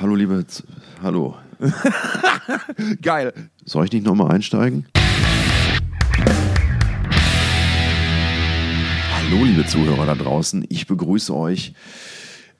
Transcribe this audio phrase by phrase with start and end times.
[0.00, 0.46] Hallo, liebe.
[0.46, 0.64] Z
[1.02, 1.36] Hallo.
[3.02, 3.34] Geil.
[3.66, 4.86] Soll ich nicht nochmal einsteigen?
[9.14, 10.64] Hallo, liebe Zuhörer da draußen.
[10.70, 11.74] Ich begrüße euch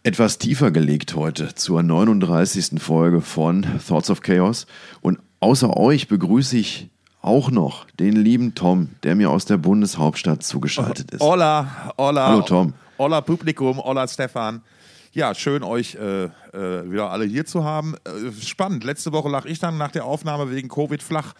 [0.03, 2.73] etwas tiefer gelegt heute zur 39.
[2.79, 4.66] Folge von Thoughts of Chaos.
[5.01, 6.91] Und außer euch begrüße ich
[7.23, 11.23] auch noch den lieben Tom, der mir aus der Bundeshauptstadt zugeschaltet ist.
[11.23, 12.29] Hola, hola.
[12.29, 12.75] Hallo, Tom.
[12.99, 14.61] Hola Publikum, hola Stefan.
[15.13, 16.31] Ja, schön euch äh, äh,
[16.89, 17.97] wieder alle hier zu haben.
[18.05, 18.85] Äh, spannend.
[18.85, 21.35] Letzte Woche lag ich dann nach der Aufnahme wegen Covid flach.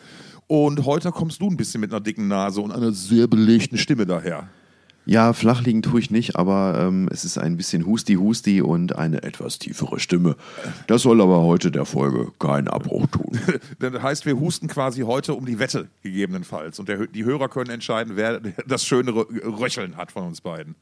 [0.49, 4.07] Und heute kommst du ein bisschen mit einer dicken Nase und einer sehr belegten Stimme
[4.07, 4.49] daher.
[5.07, 9.23] Ja, flach liegen tue ich nicht, aber ähm, es ist ein bisschen Husti-Husti und eine
[9.23, 10.35] etwas tiefere Stimme.
[10.89, 13.39] Das soll aber heute der Folge keinen Abbruch tun.
[13.79, 16.81] Das heißt, wir husten quasi heute um die Wette gegebenenfalls.
[16.81, 20.75] Und der, die Hörer können entscheiden, wer das schönere Röcheln hat von uns beiden.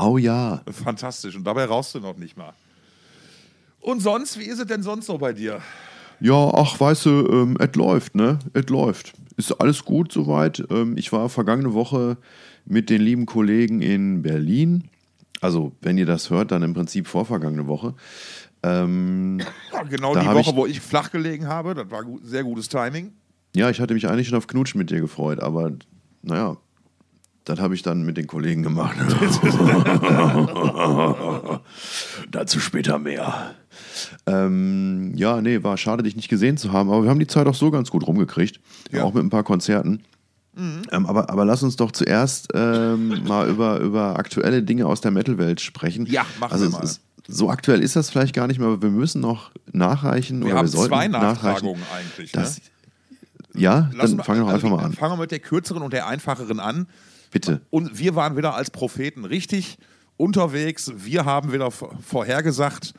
[0.00, 0.62] Oh ja.
[0.70, 1.34] Fantastisch.
[1.36, 2.52] Und dabei rauchst du noch nicht mal.
[3.80, 5.60] Und sonst, wie ist es denn sonst so bei dir?
[6.20, 8.38] Ja, ach, weißt du, ähm, es läuft, ne?
[8.52, 9.12] Es läuft.
[9.36, 10.64] Ist alles gut soweit.
[10.70, 12.16] Ähm, ich war vergangene Woche
[12.64, 14.88] mit den lieben Kollegen in Berlin.
[15.40, 17.94] Also, wenn ihr das hört, dann im Prinzip vorvergangene Woche.
[18.64, 19.38] Ähm,
[19.72, 21.74] Ja, genau die Woche, ich- wo ich flach gelegen habe.
[21.74, 23.12] Das war gut, sehr gutes Timing.
[23.54, 25.72] ja, ich hatte mich eigentlich schon auf Knutschen mit dir gefreut, aber
[26.22, 26.56] naja,
[27.48, 28.96] das habe ich dann mit den Kollegen gemacht.
[32.30, 33.54] Dazu später mehr.
[34.26, 37.46] Ähm, ja, nee, war schade, dich nicht gesehen zu haben, aber wir haben die Zeit
[37.46, 38.60] auch so ganz gut rumgekriegt.
[38.92, 39.04] Ja.
[39.04, 40.02] Auch mit ein paar Konzerten.
[40.58, 45.12] Ähm, aber, aber lass uns doch zuerst ähm, mal über, über aktuelle Dinge aus der
[45.12, 46.06] Metal-Welt sprechen.
[46.06, 46.84] Ja, machen also wir mal.
[46.84, 50.40] Ist, so aktuell ist das vielleicht gar nicht mehr, aber wir müssen noch nachreichen.
[50.40, 52.34] Wir oder haben wir sollten zwei nachreichen, Nachtragungen eigentlich.
[52.34, 52.42] Ne?
[52.42, 52.60] dass,
[53.54, 54.92] Ja, Lass dann fangen wir doch also einfach mal an.
[54.94, 56.88] Fangen wir mit der kürzeren und der einfacheren an.
[57.30, 57.60] Bitte.
[57.70, 59.78] Und wir waren wieder als Propheten richtig
[60.16, 60.92] unterwegs.
[60.96, 62.94] Wir haben wieder vorhergesagt,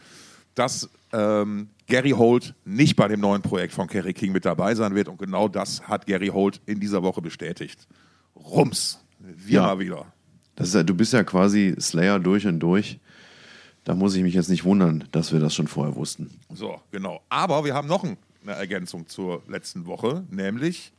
[0.56, 4.94] dass ähm, Gary Holt nicht bei dem neuen Projekt von Kerry King mit dabei sein
[4.96, 5.08] wird.
[5.08, 7.88] Und genau das hat Gary Holt in dieser Woche bestätigt.
[8.36, 9.00] Rums.
[9.20, 9.62] Wir Ja.
[9.68, 10.06] mal wieder.
[10.56, 13.00] Das ist ja, du bist ja quasi Slayer durch und durch.
[13.86, 16.30] Da muss ich mich jetzt nicht wundern, dass wir das schon vorher wussten.
[16.54, 17.22] So, genau.
[17.30, 20.92] Aber wir haben noch ein- eine Ergänzung zur letzten Woche, nämlich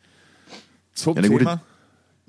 [0.93, 1.63] zum Ja, der gute Thema.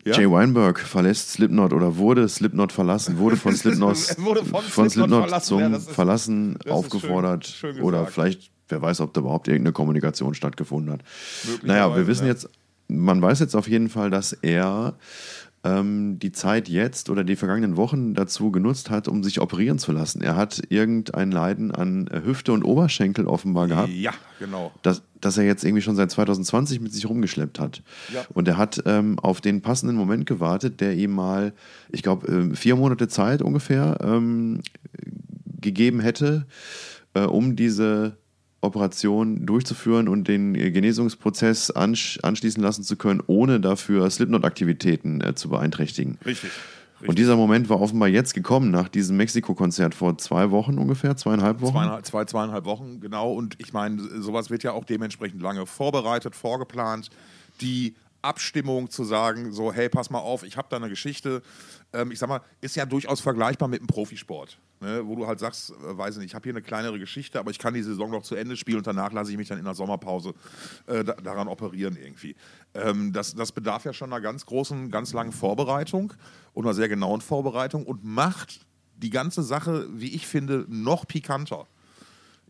[0.06, 0.16] Ja?
[0.18, 5.48] Jay Weinberg verlässt Slipknot oder wurde Slipknot verlassen, wurde von Slipknot, Wurde von Slipknot verlassen.
[5.48, 7.46] zum Ja, ist- Verlassen aufgefordert.
[7.46, 11.02] schön- schön oder vielleicht, wer weiß, ob da überhaupt irgendeine Kommunikation stattgefunden hat.
[11.64, 12.32] Naja, wir wissen ja.
[12.34, 12.50] jetzt,
[12.88, 14.96] man weiß jetzt auf jeden Fall, dass er
[15.64, 19.92] ähm, die Zeit jetzt oder die vergangenen Wochen dazu genutzt hat, um sich operieren zu
[19.92, 20.22] lassen.
[20.22, 24.72] Er hat irgendein Leiden an äh, Hüfte und Oberschenkel offenbar gehabt Ja, genau.
[24.82, 27.84] das, das er jetzt irgendwie schon seit 2020 mit sich rumgeschleppt hat.
[28.14, 28.26] Ja.
[28.34, 31.54] Und er hat ähm, auf den passenden Moment gewartet, der ihm mal,
[31.90, 34.62] ich glaube, ähm, vier Monate Zeit ungefähr ähm,
[35.60, 36.48] gegeben hätte,
[37.14, 38.18] äh, um diese
[38.62, 45.36] Operation durchzuführen und den äh, Genesungsprozess ansch anschließen lassen zu können, ohne dafür Slipknot-Aktivitäten äh,
[45.36, 46.18] zu beeinträchtigen.
[46.26, 46.52] Richtig.
[47.08, 51.62] Und dieser Moment war offenbar jetzt gekommen, nach diesem Mexiko-Konzert vor zwei Wochen ungefähr, zweieinhalb
[51.62, 51.74] Wochen.
[51.74, 53.34] Zweieinhalb, zwei, zweieinhalb Wochen, genau.
[53.34, 57.10] Und ich meine, sowas wird ja auch dementsprechend lange vorbereitet, vorgeplant.
[57.60, 61.42] Die Abstimmung zu sagen, so, hey, pass mal auf, ich habe da eine Geschichte,
[61.92, 64.60] ähm, ich sag mal, ist ja durchaus vergleichbar mit dem Profisport.
[64.82, 65.06] Ne?
[65.06, 67.60] Wo du halt sagst, äh, weiß nicht, ich habe hier eine kleinere Geschichte, aber ich
[67.60, 69.76] kann die Saison noch zu Ende spielen und danach lasse ich mich dann in der
[69.76, 70.34] Sommerpause
[70.88, 72.36] äh, da, daran operieren irgendwie.
[72.74, 76.14] Ähm, das, das bedarf ja schon einer ganz großen, ganz langen Vorbereitung
[76.54, 78.66] und einer sehr genauen Vorbereitung und macht
[78.98, 81.68] die ganze Sache, wie ich finde, noch pikanter.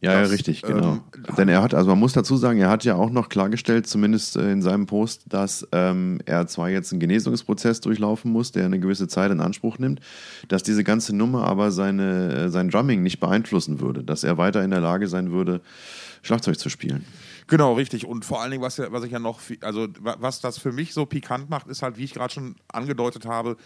[0.04, 0.94] Ja, ja, Das, richtig, genau.
[0.94, 1.02] ähm,
[1.38, 4.36] Denn er hat, also man muss dazu sagen, er hat ja auch noch klargestellt, zumindest
[4.36, 8.80] äh, in seinem Post, dass ähm, er zwar jetzt einen Genesungsprozess durchlaufen muss, der eine
[8.80, 10.00] gewisse Zeit in Anspruch nimmt,
[10.48, 14.64] dass diese ganze Nummer aber seine, äh, sein Drumming nicht beeinflussen würde, dass er weiter
[14.64, 15.62] in der Lage sein würde,
[16.24, 17.06] Schlagzeug zu spielen.
[17.48, 18.06] Genau, richtig.
[18.08, 20.72] Und vor allen Dingen, was, ja, was ich ja noch, also wa- was das für
[20.72, 23.58] mich so pikant macht, ist halt, wie ich gerade schon angedeutet habe,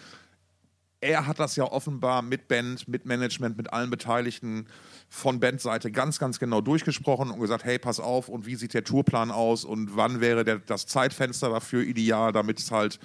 [1.05, 4.65] er hat das ja offenbar mit Band, mit Management, mit allen Beteiligten
[5.07, 8.83] von Bandseite ganz, ganz genau durchgesprochen und gesagt, hey, pass auf, und wie sieht der
[8.83, 12.99] Tourplan aus und wann wäre der, das Zeitfenster dafür ideal, damit es halt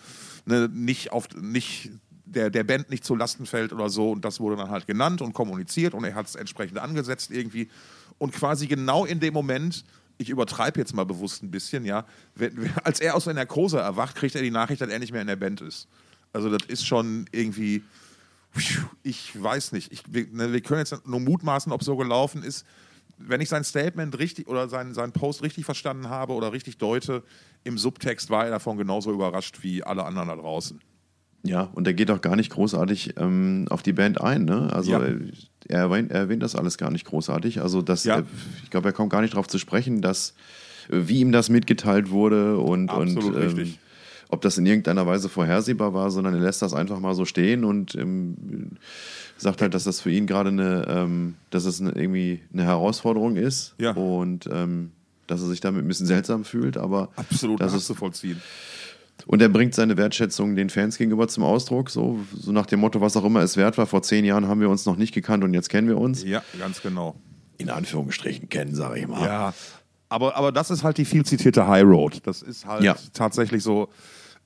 [0.47, 1.91] ne, nicht auf nicht
[2.25, 4.11] der, der Band nicht zu Lasten fällt oder so.
[4.13, 7.69] Und das wurde dann halt genannt und kommuniziert und er hat es entsprechend angesetzt irgendwie.
[8.19, 9.85] Und quasi genau in dem Moment,
[10.17, 14.17] ich übertreibe jetzt mal bewusst ein bisschen, ja, wenn, als er aus der Narkose erwacht,
[14.17, 15.87] kriegt er die Nachricht, dass er nicht mehr in der Band ist.
[16.33, 17.83] Also das ist schon irgendwie,
[19.03, 19.93] ich weiß nicht.
[19.93, 22.65] Ich, wir, ne, wir können jetzt nur mutmaßen, ob es so gelaufen ist.
[23.19, 27.23] Wenn ich sein Statement richtig oder seinen, seinen Post richtig verstanden habe oder richtig deute,
[27.65, 30.81] im Subtext war er davon genauso überrascht wie alle anderen da draußen.
[31.43, 34.45] Ja, und er geht auch gar nicht großartig ähm, auf die Band ein.
[34.45, 34.71] Ne?
[34.73, 35.03] Also Ja.
[35.03, 35.17] äh,
[35.69, 37.61] er, erwähnt, er erwähnt das alles gar nicht großartig.
[37.61, 38.19] Also das, Ja.
[38.21, 38.25] äh,
[38.63, 40.35] ich glaube, er kommt gar nicht darauf zu sprechen, dass
[40.91, 43.79] äh, wie ihm das mitgeteilt wurde und, Absolut und ähm, richtig.
[44.31, 47.65] Ob das in irgendeiner Weise vorhersehbar war, sondern er lässt das einfach mal so stehen
[47.65, 48.37] und ähm,
[49.37, 53.37] sagt halt, dass das für ihn gerade eine, ähm, dass es eine, irgendwie eine Herausforderung
[53.37, 53.93] ist Ja.
[53.93, 54.93] und ähm,
[55.27, 58.41] dass er sich damit ein bisschen seltsam fühlt, aber Absolut das ist nachzuvollziehen.
[59.27, 63.01] und er bringt seine Wertschätzung den Fans gegenüber zum Ausdruck, so, so nach dem Motto,
[63.01, 63.87] was auch immer es wert war.
[63.87, 66.23] Vor zehn Jahren haben wir uns noch nicht gekannt und jetzt kennen wir uns.
[66.25, 67.15] Ja, ganz genau.
[67.59, 69.25] In Anführungsstrichen kennen, sage ich mal.
[69.25, 69.55] Ja,
[70.09, 72.21] aber, aber das ist halt die viel zitierte High Road.
[72.25, 72.97] Das ist halt Ja.
[73.13, 73.89] tatsächlich so.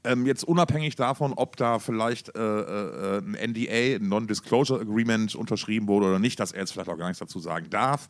[0.04, 5.88] Ähm, jetzt unabhängig davon, ob da vielleicht äh, äh, ein NDA, ein Non-Disclosure Agreement unterschrieben
[5.88, 8.08] wurde oder nicht, dass er jetzt vielleicht auch gar nichts dazu sagen darf.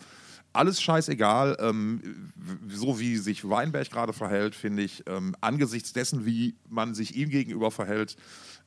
[0.52, 1.56] Alles scheißegal.
[1.60, 2.32] Ähm,
[2.68, 7.28] so wie sich Weinberg gerade verhält, finde ich, ähm, angesichts dessen, wie man sich ihm
[7.28, 8.16] gegenüber verhält,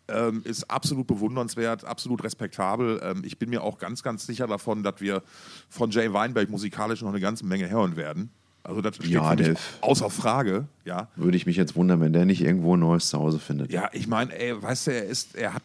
[0.10, 3.02] ähm, ist absolut bewundernswert, absolut respektabel.
[3.04, 5.22] Ähm, ich bin mir auch ganz, ganz sicher davon, dass wir
[5.70, 8.32] von Jay Weinberg musikalisch noch eine ganze Menge hören werden.
[8.68, 10.68] Also das steht Ja, für mich der- außer Frage.
[10.84, 13.72] Ja, Würde ich mich jetzt wundern, wenn der nicht irgendwo ein neues Zuhause findet.
[13.72, 15.64] ja ich meine, ey, weißt du, er, ist, er, hat,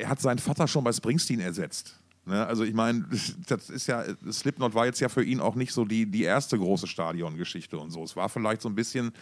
[0.00, 1.96] er hat seinen Vater schon bei Springsteen ersetzt.
[2.26, 2.46] Ne?
[2.46, 3.04] Also ich meine,
[3.48, 6.56] das ist ja, Slipknot war jetzt ja für ihn auch nicht so die, die erste
[6.56, 8.04] große Stadiongeschichte und so.
[8.04, 9.12] Es war vielleicht so ein bisschen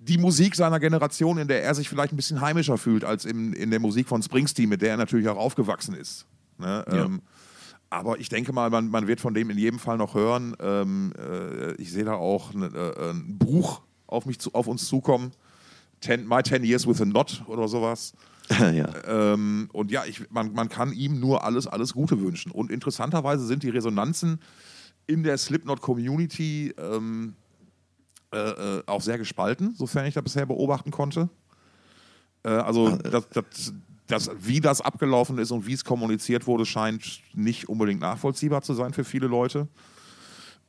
[0.00, 3.52] die Musik seiner Generation, in der er sich vielleicht ein bisschen heimischer fühlt als in,
[3.52, 6.26] in der Musik von Springsteen, mit der er natürlich auch aufgewachsen ist.
[6.58, 6.84] Ne?
[6.90, 7.04] Ja.
[7.04, 7.22] Ähm,
[7.90, 10.54] aber ich denke mal, man, man wird von dem in jedem Fall noch hören.
[10.60, 14.86] Ähm, äh, ich sehe da auch ne, äh, ein Buch auf, mich zu, auf uns
[14.86, 15.32] zukommen.
[16.00, 18.12] Ten, My Ten Years with a Knot oder sowas.
[18.50, 18.88] ja.
[19.06, 22.52] Ähm, und ja, ich, man, man kann ihm nur alles, alles Gute wünschen.
[22.52, 24.40] Und interessanterweise sind die Resonanzen
[25.06, 27.34] in der Slipknot-Community ähm,
[28.32, 28.38] äh,
[28.78, 31.30] äh, auch sehr gespalten, sofern ich das bisher beobachten konnte.
[32.42, 33.72] Äh, also, das, das,
[34.08, 38.74] das, wie das abgelaufen ist und wie es kommuniziert wurde, scheint nicht unbedingt nachvollziehbar zu
[38.74, 39.68] sein für viele Leute.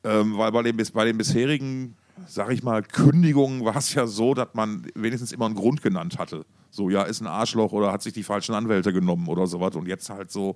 [0.03, 1.95] Ähm, weil bei den, bei den bisherigen,
[2.27, 6.19] sag ich mal, Kündigungen war es ja so, dass man wenigstens immer einen Grund genannt
[6.19, 6.45] hatte.
[6.69, 9.75] So, ja, ist ein Arschloch oder hat sich die falschen Anwälte genommen oder sowas.
[9.75, 10.55] Und jetzt halt so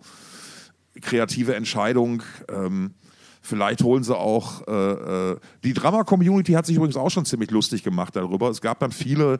[1.01, 2.21] kreative Entscheidung.
[2.49, 2.93] Ähm,
[3.41, 4.67] vielleicht holen sie auch.
[4.67, 8.49] Äh, äh, die Drama-Community hat sich übrigens auch schon ziemlich lustig gemacht darüber.
[8.49, 9.39] Es gab dann viele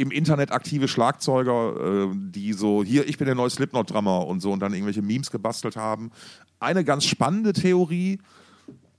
[0.00, 4.52] im Internet aktive Schlagzeuger, äh, die so, hier, ich bin der neue Slipknot-Drummer und so
[4.52, 6.10] und dann irgendwelche Memes gebastelt haben.
[6.58, 8.18] Eine ganz spannende Theorie,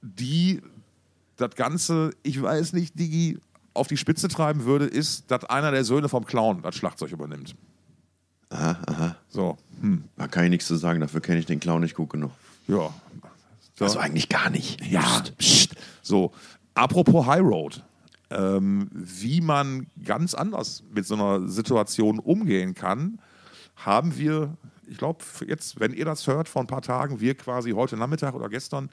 [0.02, 0.62] die
[1.38, 3.40] das Ganze, ich weiß nicht, Digi,
[3.74, 7.56] auf die Spitze treiben würde, ist, dass einer der Söhne vom Clown das Schlagzeug übernimmt.
[8.50, 9.16] Aha, aha.
[9.30, 12.10] So, hm, Da kann ich nichts zu sagen, dafür kenne ich den Clown nicht gut
[12.10, 12.32] genug.
[12.68, 12.94] ja.
[13.76, 13.86] So.
[13.86, 14.86] Also eigentlich gar nicht.
[14.86, 15.76] Ja, pst.
[16.04, 16.34] so.
[16.76, 17.82] Apropos High Road.
[18.32, 23.20] Ähm, wie man ganz anders mit so einer Situation umgehen kann,
[23.76, 24.56] haben wir,
[24.88, 28.34] ich glaube, jetzt, wenn ihr das hört, vor ein paar Tagen, wir quasi heute Nachmittag
[28.34, 28.90] oder gestern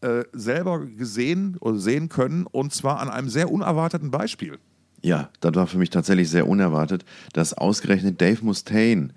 [0.00, 4.58] äh, selber gesehen oder sehen können und zwar an einem sehr unerwarteten Beispiel.
[5.02, 9.10] Ja, das war für mich tatsächlich sehr unerwartet, dass ausgerechnet Dave Mustaine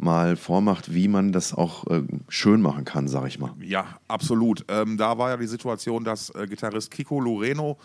[0.00, 3.52] mal vormacht, wie man das auch äh, schön machen kann, sag ich mal.
[3.60, 4.64] Ja, absolut.
[4.68, 7.78] Ähm, da war ja die Situation, dass äh, Gitarrist Kiko Loreno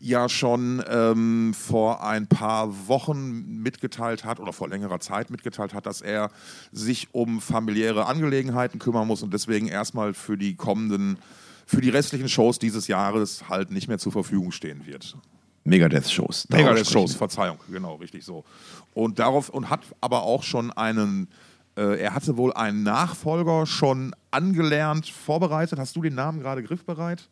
[0.00, 5.86] ja schon ähm, vor ein paar Wochen mitgeteilt hat oder vor längerer Zeit mitgeteilt hat,
[5.86, 6.30] dass er
[6.72, 11.18] sich um familiäre Angelegenheiten kümmern muss und deswegen erstmal für die kommenden,
[11.66, 15.16] für die restlichen Shows dieses Jahres halt nicht mehr zur Verfügung stehen wird.
[15.64, 16.48] Megadeth-Shows.
[16.50, 18.44] Megadeth-Shows, Verzeihung, genau, richtig so.
[18.92, 21.28] Und darauf und hat aber auch schon einen,
[21.76, 25.78] äh, er hatte wohl einen Nachfolger schon angelernt, vorbereitet.
[25.78, 27.28] Hast du den Namen gerade griffbereit?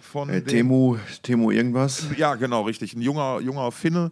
[0.00, 0.28] Von.
[0.28, 2.04] Äh, Temu, Temu irgendwas?
[2.16, 2.94] Ja, genau, richtig.
[2.94, 4.10] Ein junger, junger Finne.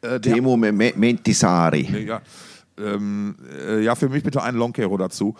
[0.00, 2.04] Äh, Temu Me- Me- Mentisari.
[2.06, 2.20] ja,
[2.78, 3.36] ähm,
[3.66, 5.34] äh, ja, für mich bitte einen Longcaro dazu.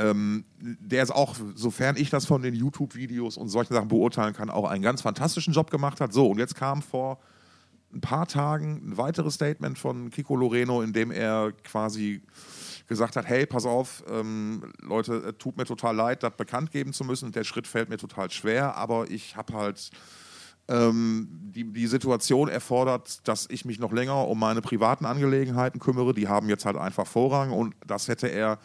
[0.00, 4.48] Ähm, der ist auch, sofern ich das von den YouTube-Videos und solchen Sachen beurteilen kann,
[4.48, 6.14] auch einen ganz fantastischen Job gemacht hat.
[6.14, 7.18] So, und jetzt kam vor
[7.92, 12.22] ein paar Tagen ein weiteres Statement von Kiko Loreno, in dem er quasi
[12.86, 17.04] gesagt hat, hey, pass auf, ähm, Leute, tut mir total leid, das bekannt geben zu
[17.04, 17.30] müssen.
[17.32, 19.90] Der Schritt fällt mir total schwer, aber ich habe halt
[20.68, 26.14] ähm, die, die Situation erfordert, dass ich mich noch länger um meine privaten Angelegenheiten kümmere.
[26.14, 28.58] Die haben jetzt halt einfach Vorrang und das hätte er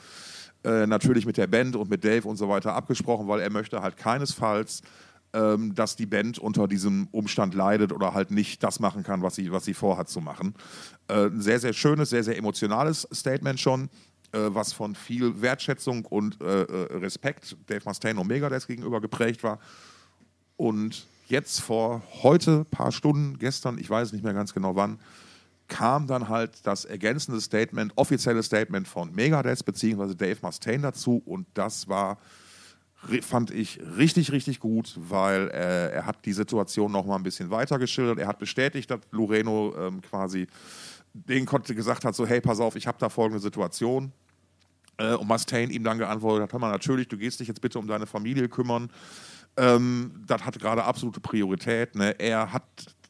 [0.65, 3.81] äh, natürlich mit der Band und mit Dave und so weiter abgesprochen, weil er möchte
[3.81, 4.81] halt keinesfalls,
[5.33, 9.35] ähm, dass die Band unter diesem Umstand leidet oder halt nicht das machen kann, was
[9.35, 10.55] sie, was sie vorhat zu machen.
[11.07, 13.89] Äh, ein sehr, sehr schönes, sehr, sehr emotionales Statement schon,
[14.31, 19.43] äh, was von viel Wertschätzung und äh, äh, Respekt Dave Mustaine und Megadeth gegenüber geprägt
[19.43, 19.59] war.
[20.57, 24.99] Und jetzt vor heute, paar Stunden, gestern, ich weiß nicht mehr ganz genau wann,
[25.67, 30.15] kam dann halt das ergänzende Statement, offizielle Statement von Megadeth bzw.
[30.15, 32.17] Dave Mustaine dazu und das war
[33.21, 37.51] fand ich richtig, richtig gut, weil äh, er hat die Situation noch mal ein bisschen
[37.51, 38.17] weiter geschildert.
[38.17, 40.47] Er hat bestätigt, dass Loreno ähm, quasi
[41.13, 44.11] den konnte gesagt hat, so hey, pass auf, ich habe da folgende Situation.
[44.97, 47.79] Äh, und Mustaine ihm dann geantwortet hat, hör mal, natürlich, du gehst dich jetzt bitte
[47.79, 48.89] um deine Familie kümmern.
[49.57, 51.95] Ähm, das hat gerade absolute Priorität.
[51.95, 52.19] Ne?
[52.19, 52.63] Er hat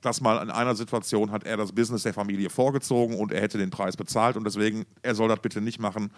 [0.05, 3.57] das mal in einer Situation, hat er das Business der Familie vorgezogen und er hätte
[3.57, 6.11] den Preis bezahlt und deswegen, er soll das bitte nicht machen.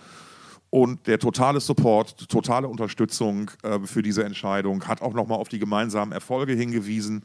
[0.70, 5.60] Und der totale Support, totale Unterstützung äh, für diese Entscheidung hat auch nochmal auf die
[5.60, 7.24] gemeinsamen Erfolge hingewiesen,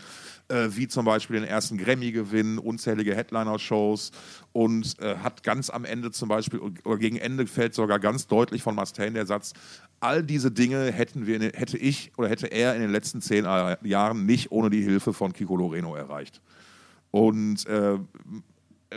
[0.49, 4.13] äh, wie zum Beispiel den ersten Grammy-Gewinn, unzählige Headliner-Shows
[4.53, 8.63] und äh, hat ganz am Ende zum Beispiel, oder gegen Ende fällt sogar ganz deutlich
[8.63, 9.55] von Mustaine der Satz,
[9.99, 14.25] all diese Dinge hätten wir, hätte ich oder hätte er in den letzten zehn Jahren
[14.25, 16.41] nicht ohne die Hilfe von Kiko Loreno erreicht.
[17.11, 17.99] Und äh,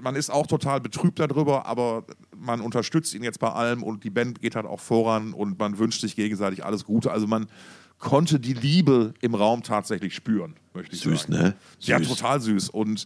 [0.01, 4.09] man ist auch total betrübt darüber, aber man unterstützt ihn jetzt bei allem und die
[4.09, 7.11] Band geht halt auch voran und man wünscht sich gegenseitig alles Gute.
[7.11, 7.47] Also man
[7.99, 11.33] konnte die Liebe im Raum tatsächlich spüren, möchte ich süß, sagen.
[11.33, 11.55] Süß, ne?
[11.79, 11.87] Süß.
[11.87, 12.69] Ja, total süß.
[12.69, 13.05] Und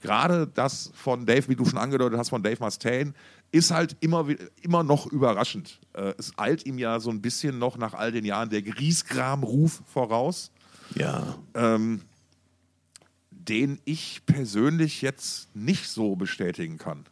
[0.00, 3.12] gerade das von Dave, wie du schon angedeutet hast, von Dave Mustaine,
[3.52, 4.26] ist halt immer,
[4.62, 5.80] immer noch überraschend.
[5.92, 9.82] Äh, es eilt ihm ja so ein bisschen noch nach all den Jahren der Griesgram-Ruf
[9.86, 10.50] voraus.
[10.94, 11.36] Ja.
[11.54, 12.02] Ähm,
[13.48, 17.04] den ich persönlich jetzt nicht so bestätigen kann.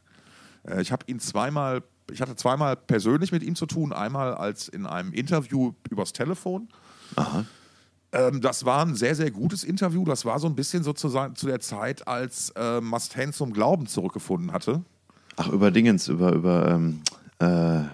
[0.65, 4.69] Äh, ich habe ihn zweimal, ich hatte zweimal persönlich mit ihm zu tun, einmal als
[4.69, 6.69] in einem Interview übers Telefon.
[7.17, 7.45] Aha.
[8.13, 10.05] Ähm, das war ein sehr, sehr gutes Interview.
[10.05, 14.53] Das war so ein bisschen sozusagen zu der Zeit, als äh, Mustaine zum Glauben zurückgefunden
[14.53, 14.83] hatte.
[15.37, 17.03] Ach, über Dingens, über, über ähm,
[17.39, 17.85] äh,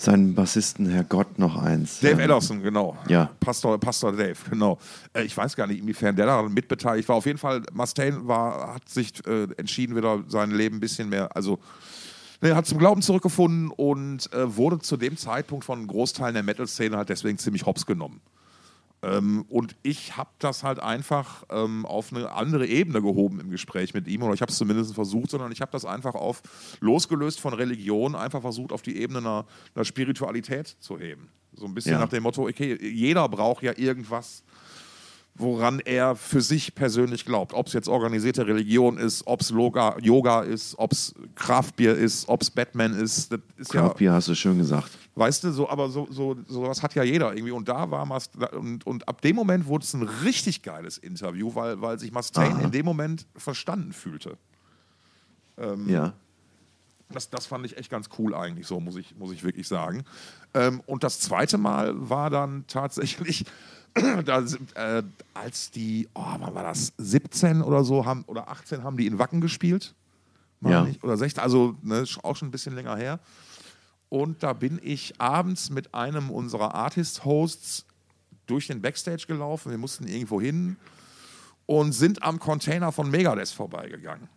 [0.00, 2.00] seinen Bassisten, Herr Gott, noch eins.
[2.00, 2.96] Dave Ellison, genau.
[3.08, 3.30] Ja.
[3.40, 4.78] Pastor, Pastor Dave, genau.
[5.12, 7.16] Äh, ich weiß gar nicht, inwiefern der daran mitbeteiligt war.
[7.16, 11.34] Auf jeden Fall, Mustaine war, hat sich äh, entschieden, wieder sein Leben ein bisschen mehr,
[11.36, 11.58] also
[12.42, 16.96] er hat zum Glauben zurückgefunden und äh, wurde zu dem Zeitpunkt von Großteilen der Metal-Szene
[16.96, 18.22] halt deswegen ziemlich hops genommen.
[19.02, 23.94] Ähm, und ich habe das halt einfach ähm, auf eine andere Ebene gehoben im Gespräch
[23.94, 26.42] mit ihm, oder ich habe es zumindest versucht, sondern ich habe das einfach auf,
[26.80, 31.28] losgelöst von Religion, einfach versucht, auf die Ebene einer, einer Spiritualität zu heben.
[31.54, 31.98] So ein bisschen ja.
[31.98, 34.44] nach dem Motto, okay, jeder braucht ja irgendwas,
[35.40, 37.54] woran er für sich persönlich glaubt.
[37.54, 42.42] Ob es jetzt organisierte Religion ist, ob es Yoga ist, ob es Kraftbier ist, ob
[42.42, 43.32] es Batman ist.
[43.32, 44.90] Das ist Kraftbier ja, hast du schön gesagt.
[45.14, 47.52] Weißt du, so, aber so, so, sowas hat ja jeder irgendwie.
[47.52, 51.54] Und da war Mast und, und ab dem Moment wurde es ein richtig geiles Interview,
[51.54, 54.38] weil, weil sich Mustaine in dem Moment verstanden fühlte.
[55.58, 56.14] Ähm, ja.
[57.10, 60.04] Das, das fand ich echt ganz cool eigentlich, so muss ich, muss ich wirklich sagen.
[60.54, 63.44] Ähm, und das zweite Mal war dann tatsächlich
[64.24, 64.44] da,
[64.74, 65.02] äh,
[65.34, 69.18] als die, oh, wann war das, 17 oder so haben, oder 18 haben die in
[69.18, 69.94] Wacken gespielt.
[70.60, 70.84] Ja.
[70.84, 73.18] Nicht, oder 16, also ne, auch schon ein bisschen länger her.
[74.08, 77.86] Und da bin ich abends mit einem unserer Artist-Hosts
[78.46, 79.70] durch den Backstage gelaufen.
[79.70, 80.76] Wir mussten irgendwo hin
[81.66, 84.28] und sind am Container von Megadeth vorbeigegangen.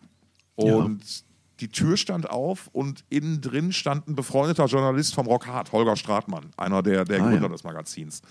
[0.56, 1.24] Und ja.
[1.60, 5.96] die Tür stand auf und innen drin stand ein befreundeter Journalist vom Rock Hard, Holger
[5.96, 7.50] Stratmann, einer der, der ah, Gründer ja.
[7.50, 8.22] des Magazins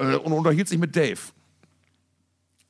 [0.00, 1.20] äh, und unterhielt sich mit Dave.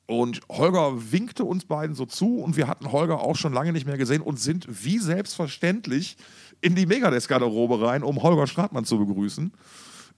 [0.05, 3.85] Und Holger winkte uns beiden so zu und wir hatten Holger auch schon lange nicht
[3.85, 6.17] mehr gesehen und sind wie selbstverständlich
[6.59, 9.53] in die Megadeth-Garderobe rein, um Holger Stratmann zu begrüßen.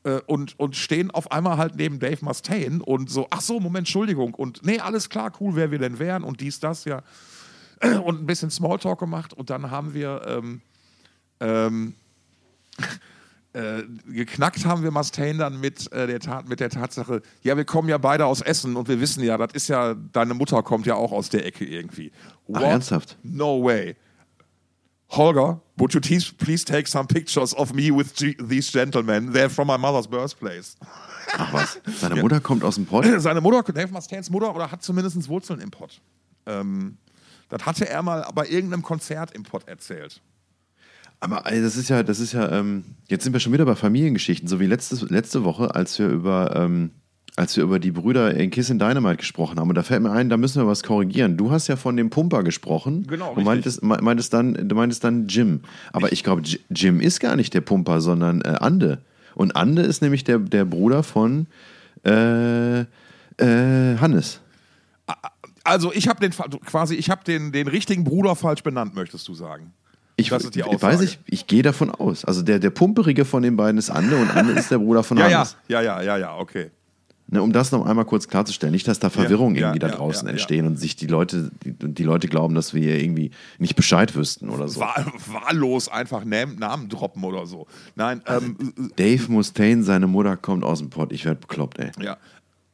[0.04, 3.88] Äh, und, und stehen auf einmal halt neben Dave Mustaine und so, ach so, Moment,
[3.88, 4.34] Entschuldigung.
[4.34, 7.04] Und nee, alles klar, cool, wer wir denn wären und dies, das, ja.
[8.04, 10.62] Und ein bisschen Smalltalk gemacht und dann haben wir ähm,
[11.40, 11.96] ähm,
[13.54, 17.66] äh, geknackt haben wir Mustaine dann mit, äh, der Tat, mit der Tatsache, ja, wir
[17.66, 20.86] kommen ja beide aus Essen und wir wissen ja, das ist ja, deine Mutter kommt
[20.86, 22.12] ja auch aus der Ecke irgendwie.
[22.48, 22.64] What?
[22.64, 23.18] Ach, ernsthaft?
[23.24, 23.96] No way.
[25.10, 29.32] Holger, would you please, take some pictures of me with these gentlemen?
[29.32, 30.76] They're from my mother's birthplace.
[31.38, 32.42] Ach was, seine Mutter ja.
[32.42, 33.06] kommt aus dem Pott?
[33.18, 36.02] Seine Mutter, Dave Mustaines Mutter, oder hat zumindest Wurzeln im Pott.
[36.48, 36.98] Ähm,
[37.50, 40.22] das hatte er mal bei irgendeinem Konzert im Pott erzählt.
[41.24, 43.76] Aber also das ist ja, das ist ja, ähm, jetzt sind wir schon wieder bei
[43.76, 46.92] Familiengeschichten, so wie letzte, letzte Woche, als wir über, ähm,
[47.38, 49.70] als wir über die Brüder in Kiss in Dynamite gesprochen haben.
[49.70, 51.38] Und da fällt mir ein, da müssen wir was korrigieren.
[51.38, 53.08] Du hast ja von dem Pumper gesprochen.
[53.08, 53.36] Genau.
[53.36, 55.62] Du meintest, meintest, dann, du meintest dann Jim.
[55.94, 59.02] Aber ich, ich glaube, Jim ist gar nicht der Pumper, sondern äh, Ande.
[59.34, 61.48] Und Ande ist nämlich der, der Bruder von
[62.06, 62.86] äh, äh,
[63.38, 64.42] Hannes.
[65.64, 66.32] Also ich habe den
[66.66, 69.72] quasi, ich habe den, den richtigen Bruder falsch benannt, möchtest du sagen?
[70.16, 70.82] Ich, das ist die Aussage.
[70.82, 72.24] weiß ich, ich gehe davon aus.
[72.26, 75.18] Also der, der Pumperige von den beiden ist Anne und Anne ist der Bruder von
[75.20, 75.58] ja, Hannes.
[75.68, 76.70] Ja, ja, ja, ja, ja, okay.
[77.28, 79.96] Ne, um das noch einmal kurz klarzustellen, nicht, dass da Verwirrung Ja, irgendwie ja, da
[79.96, 83.32] draußen ja, entstehen und sich die Leute, die, die Leute glauben, dass wir hier irgendwie
[83.58, 84.82] nicht Bescheid wüssten oder so.
[84.82, 87.66] Wahl, wahllos einfach Namen, droppen oder so.
[87.96, 91.12] Nein, ähm, Dave Mustaine, seine Mutter kommt aus dem Pott.
[91.12, 91.92] Ich werde bekloppt, ey.
[92.00, 92.18] Ja.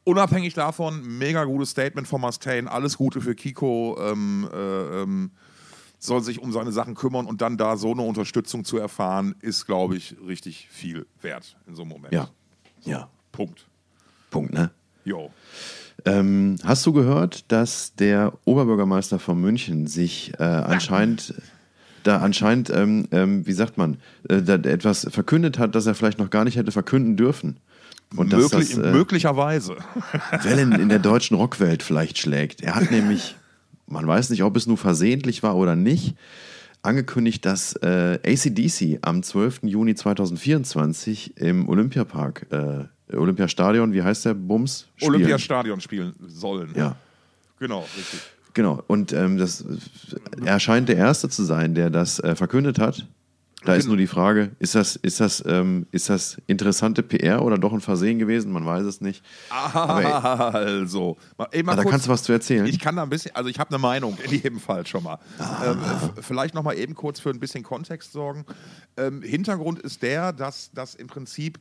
[0.04, 5.30] Unabhängig davon, mega gutes Statement von Mustaine, alles Gute für Kiko, ähm, äh, ähm,
[6.00, 9.66] soll sich um seine Sachen kümmern und dann da so eine Unterstützung zu erfahren, ist,
[9.66, 12.12] glaube ich, richtig viel wert in so einem Moment.
[12.12, 12.30] Ja.
[12.82, 13.08] Ja.
[13.30, 13.66] Punkt.
[14.30, 14.70] Punkt, ne?
[15.04, 15.30] Jo.
[16.06, 21.34] Ähm, hast du gehört, dass der Oberbürgermeister von München sich äh, anscheinend
[22.02, 26.18] da anscheinend, ähm, ähm, wie sagt man, äh, da etwas verkündet hat, das er vielleicht
[26.18, 27.58] noch gar nicht hätte verkünden dürfen?
[28.16, 29.76] Und dass Möglich, das äh, möglicherweise.
[30.42, 32.60] Wellen in der deutschen Rockwelt vielleicht schlägt.
[32.60, 33.36] Er hat nämlich,
[33.90, 36.14] man weiß nicht, ob es nur versehentlich war oder nicht,
[36.82, 39.60] angekündigt, dass äh, ACDC am 12.
[39.64, 44.86] Juni 2024 im Olympiapark, äh, Olympiastadion, wie heißt der Bums?
[44.96, 45.14] Spielen.
[45.14, 46.70] Olympiastadion spielen sollen.
[46.74, 46.96] Ja,
[47.60, 48.20] Genau, richtig.
[48.54, 48.82] genau.
[48.86, 49.64] Und ähm, das,
[50.44, 53.06] er scheint der Erste zu sein, der das äh, verkündet hat.
[53.64, 57.58] Da ist nur die Frage, ist das, ist, das, ähm, ist das interessante PR oder
[57.58, 58.52] doch ein Versehen gewesen?
[58.52, 59.22] Man weiß es nicht.
[59.50, 62.64] Aber, Also, mal, eben mal Ah, da kurz- kannst du was zu erzählen.
[62.66, 65.18] Ich kann da ein bisschen, also ich habe eine Meinung in jedem Fall schon mal.
[65.38, 65.72] Ah.
[65.72, 65.78] Ähm,
[66.22, 68.46] vielleicht noch mal eben kurz für ein bisschen Kontext sorgen.
[68.96, 71.58] Ähm, Hintergrund ist der, dass das im Prinzip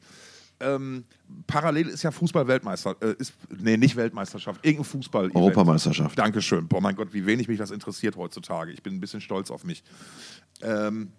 [0.61, 1.05] ähm,
[1.47, 6.17] parallel ist ja Fußball-Weltmeister, äh, ist, nee, nicht Weltmeisterschaft, irgendein fußball Europameisterschaft.
[6.19, 6.67] Dankeschön.
[6.67, 8.71] Boah, mein Gott, wie wenig mich das interessiert heutzutage.
[8.71, 9.83] Ich bin ein bisschen stolz auf mich.
[10.61, 11.11] Ähm,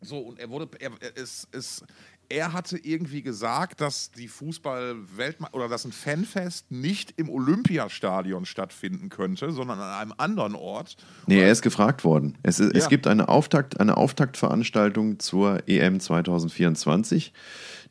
[0.00, 1.84] so, und er wurde, er, er, ist, ist,
[2.28, 9.08] er hatte irgendwie gesagt, dass die Fußball-Weltmeister oder dass ein Fanfest nicht im Olympiastadion stattfinden
[9.08, 10.96] könnte, sondern an einem anderen Ort.
[11.26, 12.36] Nee, er ist gefragt worden.
[12.42, 12.88] Es, ist, es Ja.
[12.88, 17.32] gibt eine, Auftakt, eine Auftaktveranstaltung zur EM 2024,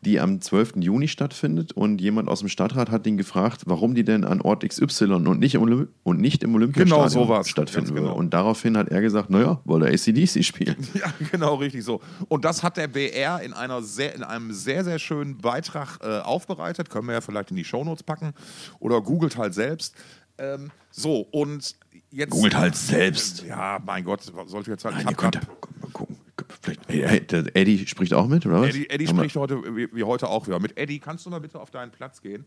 [0.05, 0.73] die am 12.
[0.77, 1.73] Juni stattfindet.
[1.73, 5.39] Und jemand aus dem Stadtrat hat ihn gefragt, warum die denn an Ort XY und
[5.39, 7.49] nicht im, Olymp und nicht im Olympiastadion Genau so war's.
[7.49, 8.01] stattfinden würde.
[8.03, 8.15] genau.
[8.15, 10.77] Und daraufhin hat er gesagt, naja, weil der ACDC spielt.
[10.95, 11.99] Ja, genau, richtig so.
[12.29, 16.19] Und das hat der BR in, einer sehr, in einem sehr, sehr schönen Beitrag äh,
[16.19, 16.89] aufbereitet.
[16.89, 18.33] Können wir ja vielleicht in die Shownotes packen.
[18.79, 19.95] Oder googelt halt selbst.
[20.37, 21.75] Ähm, so, und
[22.11, 22.29] jetzt.
[22.31, 23.43] Googelt halt selbst.
[23.43, 24.95] Ja, mein Gott, sollte jetzt halt.
[24.95, 25.49] Nein, ich hab könnt grad- ja
[25.81, 26.15] mal gucken.
[26.37, 26.55] Vielleicht, hey, der
[26.88, 28.69] Eddie spricht auch mit, oder was?
[28.69, 30.60] Eddie, Eddie spricht heute, wie, heute auch wieder.
[30.60, 32.45] Mit Eddie, kannst du mal bitte auf deinen Platz gehen?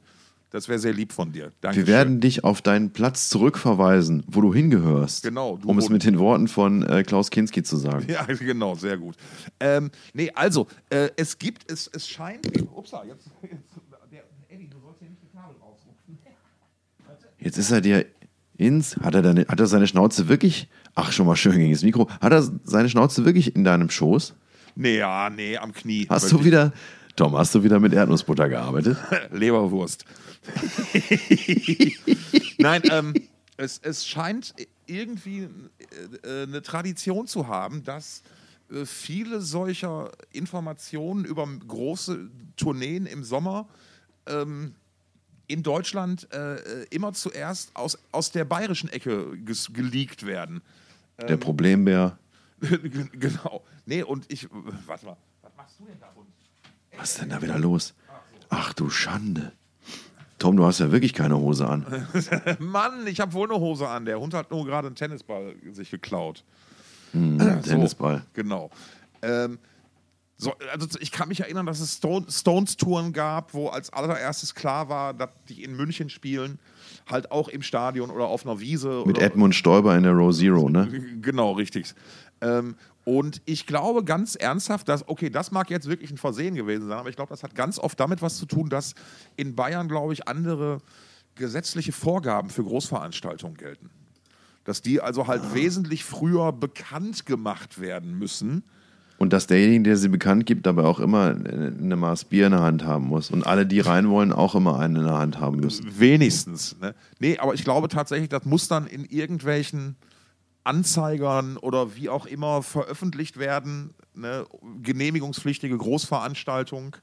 [0.51, 1.53] Das wäre sehr lieb von dir.
[1.61, 1.77] Danke.
[1.77, 5.23] Wir werden dich auf deinen Platz zurückverweisen, wo du hingehörst.
[5.23, 8.07] Genau, du um es mit den Worten von äh, Klaus Kinski zu sagen.
[8.09, 9.17] Ja, genau, sehr gut.
[9.61, 12.47] Ähm, nee, also, äh, es gibt, es, es scheint.
[12.75, 13.29] Upsa, jetzt.
[13.43, 13.53] jetzt
[14.11, 16.19] der, Eddie, du sollst hier nicht die Kabel rausrupfen.
[17.39, 18.07] Jetzt ist er dir
[18.57, 18.97] ins.
[18.97, 20.69] Hat er, deine, hat er seine Schnauze wirklich.
[21.01, 22.11] Ach, schon mal schön gegen das Mikro.
[22.21, 24.35] Hat er seine Schnauze wirklich in deinem Schoß?
[24.75, 26.09] Nee, ja, nee, am Knie.
[26.09, 26.73] Hast du wieder.
[27.15, 28.97] Tom, hast du wieder mit Erdnussbutter gearbeitet?
[29.31, 30.05] Leberwurst.
[32.59, 33.15] Nein, ähm,
[33.57, 34.55] es, es scheint
[34.87, 35.49] irgendwie
[36.25, 38.25] äh, eine Tradition zu haben, dass
[38.69, 43.69] äh, viele solcher Informationen über große Tourneen im Sommer
[44.27, 44.75] ähm,
[45.47, 46.57] in Deutschland äh,
[46.91, 49.39] immer zuerst aus, aus der bayerischen Ecke
[49.73, 50.61] geleakt werden.
[51.27, 52.19] Der Problembär.
[52.61, 53.65] genau.
[53.87, 54.49] Nee, und ich.
[54.87, 55.17] Warte mal.
[55.43, 56.29] Was machst du denn da, Hund?
[56.97, 57.95] Was ist denn da wieder los?
[58.51, 59.53] Ach du Schande.
[60.39, 62.07] Tom, du hast ja wirklich keine Hose an.
[62.61, 64.05] Mann, ich habe wohl eine Hose an.
[64.05, 66.45] Der Hund hat nur gerade einen Tennisball sich geklaut.
[67.13, 68.25] Tennisball.
[68.35, 68.71] Genau.
[69.23, 69.59] Ähm,
[70.37, 74.89] so, also ich kann mich erinnern, dass es Stone, Stones-Touren gab, wo als allererstes klar
[74.89, 76.61] war, dass die in München spielen,
[77.11, 79.03] halt auch im Stadion oder auf einer Wiese.
[79.07, 80.89] Mit oder, Edmund Stoiber in der Row Zero, ne?
[81.23, 81.95] Genau, richtig.
[82.41, 86.89] Ähm, und ich glaube ganz ernsthaft, dass, okay, das mag jetzt wirklich ein Versehen gewesen
[86.89, 88.95] sein, aber ich glaube, das hat ganz oft damit was zu tun, dass
[89.37, 90.79] in Bayern, glaube ich, andere
[91.35, 93.89] gesetzliche Vorgaben für Großveranstaltungen gelten.
[94.65, 98.63] Dass die also halt wesentlich früher bekannt gemacht werden müssen.
[99.19, 102.63] Und dass derjenige, der sie bekannt gibt, dabei auch immer eine Maß Bier in der
[102.63, 103.31] Hand haben muss.
[103.31, 105.87] Und alle, die rein wollen, auch immer einen in der Hand haben müssen.
[105.99, 106.77] Wenigstens.
[106.81, 106.95] Ne?
[107.19, 109.97] Nee, aber ich glaube tatsächlich, das muss dann in irgendwelchen
[110.63, 113.95] Anzeigern oder wie auch immer veröffentlicht werden.
[114.15, 114.47] Ne?
[114.83, 116.97] Genehmigungspflichtige Großveranstaltung.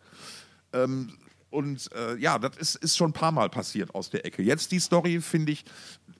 [0.71, 1.09] Ähm,
[1.55, 4.43] und äh, ja, das ist, ist schon ein paar Mal passiert aus der Ecke.
[4.43, 5.65] Jetzt die Story finde ich,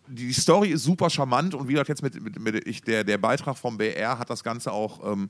[0.08, 3.18] die Story ist super charmant und wie gesagt, jetzt mit, mit, mit ich, der, der
[3.18, 5.30] Beitrag vom BR hat das Ganze auch, ähm,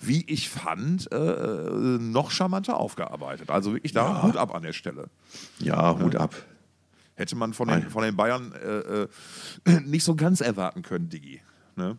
[0.00, 3.50] wie ich fand, äh, noch charmanter aufgearbeitet.
[3.50, 5.08] Also wirklich da Hut ab an der Stelle.
[5.58, 6.34] Ja, Hut ab.
[7.14, 11.42] Hätte man von den, von den Bayern äh, äh, nicht so ganz erwarten können, Digi.
[11.76, 11.98] Ne?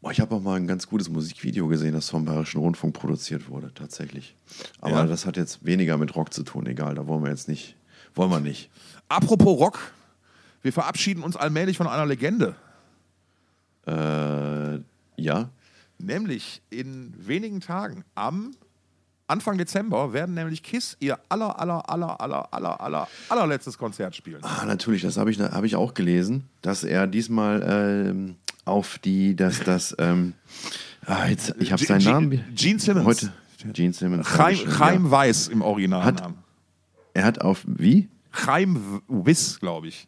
[0.00, 3.48] Boah, ich habe auch mal ein ganz gutes Musikvideo gesehen, das vom Bayerischen Rundfunk produziert
[3.48, 4.36] wurde, tatsächlich.
[4.80, 5.06] Aber Ja.
[5.06, 7.74] das hat jetzt weniger mit Rock zu tun, egal, da wollen wir jetzt nicht
[8.14, 8.68] Wollen wir nicht.
[9.08, 9.78] Apropos Rock,
[10.62, 12.56] wir verabschieden uns allmählich von einer Legende.
[13.86, 14.80] Äh,
[15.16, 15.50] ja.
[15.98, 18.56] Nämlich in wenigen Tagen, am
[19.28, 24.42] Anfang Dezember, werden nämlich Kiss ihr aller, aller, aller, aller, aller, aller, allerletztes Konzert spielen.
[24.42, 28.36] Ah, natürlich, das habe ich, hab ich auch gelesen, dass er diesmal ähm,
[28.68, 30.34] auf die, dass das, ähm,
[31.06, 32.44] ah, jetzt, ich habe seinen Gene- Namen.
[32.54, 33.06] Gene Simmons.
[33.06, 33.32] Heute,
[33.72, 34.26] Gene Simmons.
[34.28, 35.10] Chaim, Chaim ja.
[35.10, 36.04] Weiß im Original.
[36.04, 36.22] Hat-
[37.14, 38.08] Er hat auf, wie?
[38.30, 40.06] Chaim Wiss, glaube ich.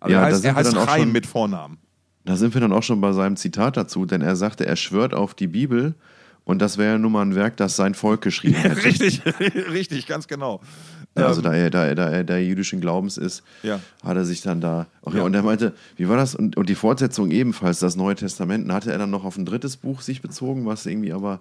[0.00, 1.78] Also Ja, er heißt, er heißt Chaim schon- mit Vornamen.
[2.24, 5.14] Da sind wir dann auch schon bei seinem Zitat dazu, denn er sagte, er schwört
[5.14, 5.94] auf die Bibel
[6.44, 8.84] und das wäre ja nun mal ein Werk, das sein Volk geschrieben hätte.
[8.84, 9.22] richtig,
[9.70, 10.60] richtig, ganz genau.
[11.16, 13.80] Ja, also da er, da, er, da er der jüdischen Glaubens ist, Ja.
[14.04, 14.86] hat er sich dann da.
[15.04, 15.18] Ach ja.
[15.18, 15.24] Ja.
[15.24, 16.34] und er meinte, wie war das?
[16.34, 19.76] Und, und die Fortsetzung ebenfalls, das Neue Testament, hatte er dann noch auf ein drittes
[19.76, 21.40] Buch sich bezogen, was irgendwie aber.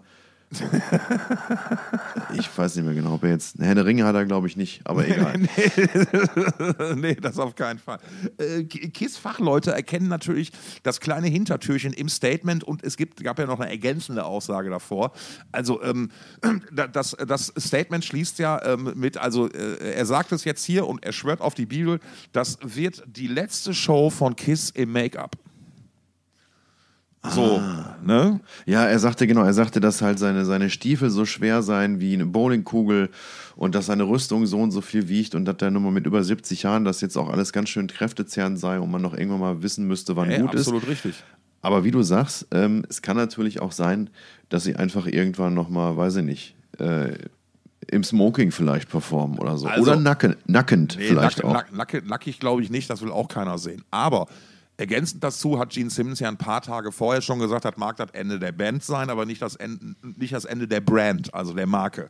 [2.38, 3.58] ich weiß nicht mehr genau, ob er jetzt.
[3.60, 5.38] Herr der Ringe hat er, glaube ich, nicht, aber egal.
[6.96, 8.00] nee, das auf keinen Fall.
[8.38, 10.52] Äh, KISS-Fachleute erkennen natürlich
[10.84, 15.12] das kleine Hintertürchen im Statement und es gibt, gab ja noch eine ergänzende Aussage davor.
[15.52, 16.12] Also ähm,
[16.72, 20.88] da- das, das Statement schließt ja ähm, mit, also äh, er sagt es jetzt hier
[20.88, 22.00] und er schwört auf die Bibel,
[22.32, 25.36] das wird die letzte Show von KISS im Make-up.
[27.32, 27.62] So,
[28.04, 28.40] ne?
[28.66, 32.14] Ja, er sagte genau, er sagte, dass halt seine, seine Stiefel so schwer seien wie
[32.14, 33.10] eine Bowlingkugel
[33.56, 36.24] und dass seine Rüstung so und so viel wiegt und dass der Nummer mit über
[36.24, 39.64] 70 Jahren das jetzt auch alles ganz schön kräftezehrend sei und man noch irgendwann mal
[39.64, 40.62] wissen müsste, wann Ey, gut ist.
[40.62, 41.16] absolut richtig.
[41.62, 44.10] Aber wie du sagst, ähm, es kann natürlich auch sein,
[44.50, 47.14] dass sie einfach irgendwann nochmal, weiß ich nicht, äh,
[47.88, 49.68] im Smoking vielleicht performen oder so.
[49.68, 51.54] Also- oder nacken, nackend Nee, vielleicht nack, auch.
[51.54, 53.84] Nack, nack, nackig glaube ich nicht, das will auch keiner sehen.
[53.92, 54.28] Aber
[54.78, 58.10] ergänzend dazu hat Gene Simmons ja ein paar Tage vorher schon gesagt, das mag das
[58.12, 61.68] Ende der Band sein, aber nicht das Ende, nicht das Ende der Brand, also der
[61.68, 62.10] Marke.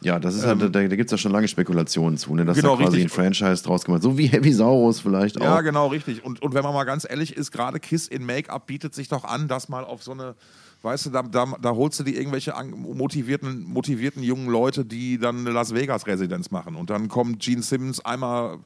[0.00, 2.44] Ja, das ist halt, da, da gibt es ja schon lange Spekulationen zu, ne?
[2.44, 3.12] dass Ähm, Genau, da quasi richtig.
[3.12, 5.62] ein Franchise draus gemacht So wie Heavy Saurus vielleicht Ja, auch.
[5.64, 6.24] genau, richtig.
[6.24, 9.24] Und, und wenn man mal ganz ehrlich ist, gerade Kiss in Make-up bietet sich doch
[9.24, 10.36] an, dass mal auf so eine,
[10.82, 15.40] weißt du, da, da, da holst du dir irgendwelche motivierten, motivierten jungen Leute, die dann
[15.40, 16.76] eine Las Vegas-Residenz machen.
[16.76, 18.58] Und dann kommt Gene Simmons einmal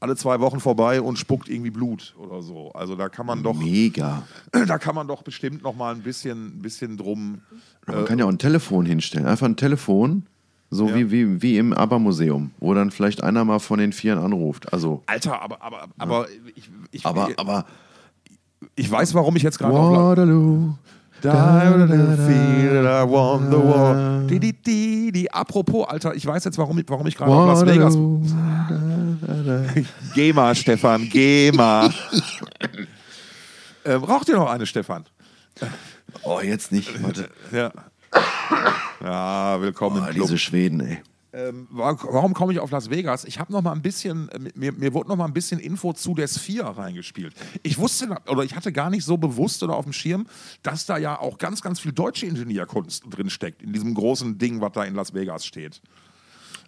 [0.00, 2.72] alle zwei Wochen vorbei und spuckt irgendwie Blut oder so.
[2.72, 4.24] Also da kann man doch, Mega.
[4.66, 7.42] da kann man doch bestimmt noch mal ein bisschen, bisschen drum.
[7.86, 9.26] Man kann ja auch ein Telefon hinstellen.
[9.26, 10.26] Einfach ein Telefon,
[10.70, 10.96] so Ja.
[10.96, 14.72] wie, wie, wie im ABBA-Museum, wo dann vielleicht einer mal von den Vieren anruft.
[14.72, 17.66] Also, Alter, aber, aber, aber ich, ich, aber, ich, aber.
[18.76, 20.74] ich weiß, warum ich jetzt gerade auf Waterloo.
[20.84, 20.89] Die,
[25.32, 27.94] Apropos, Alter, ich weiß jetzt, warum, ich- warum ich gerade auf Las Vegas.
[30.14, 31.90] Geh mal, Stefan, geh mal.
[33.84, 35.04] ähm, raucht ihr noch eine, Stefan?
[36.22, 37.02] Oh, jetzt nicht.
[37.02, 37.28] Warte.
[37.52, 37.70] Ja.
[39.02, 40.26] Ja, willkommen Oh, im Club.
[40.26, 40.98] diese Schweden, ey.
[41.32, 43.24] Ähm, wa- warum komme ich auf Las Vegas?
[43.24, 45.92] Ich habe noch mal ein bisschen, äh, mir, mir wurde noch mal ein bisschen Info
[45.92, 47.34] zu der Sphere reingespielt.
[47.62, 50.26] Ich wusste oder ich hatte gar nicht so bewusst oder auf dem Schirm,
[50.64, 54.60] dass da ja auch ganz, ganz viel deutsche Ingenieurkunst drin steckt in diesem großen Ding,
[54.60, 55.80] was da in Las Vegas steht.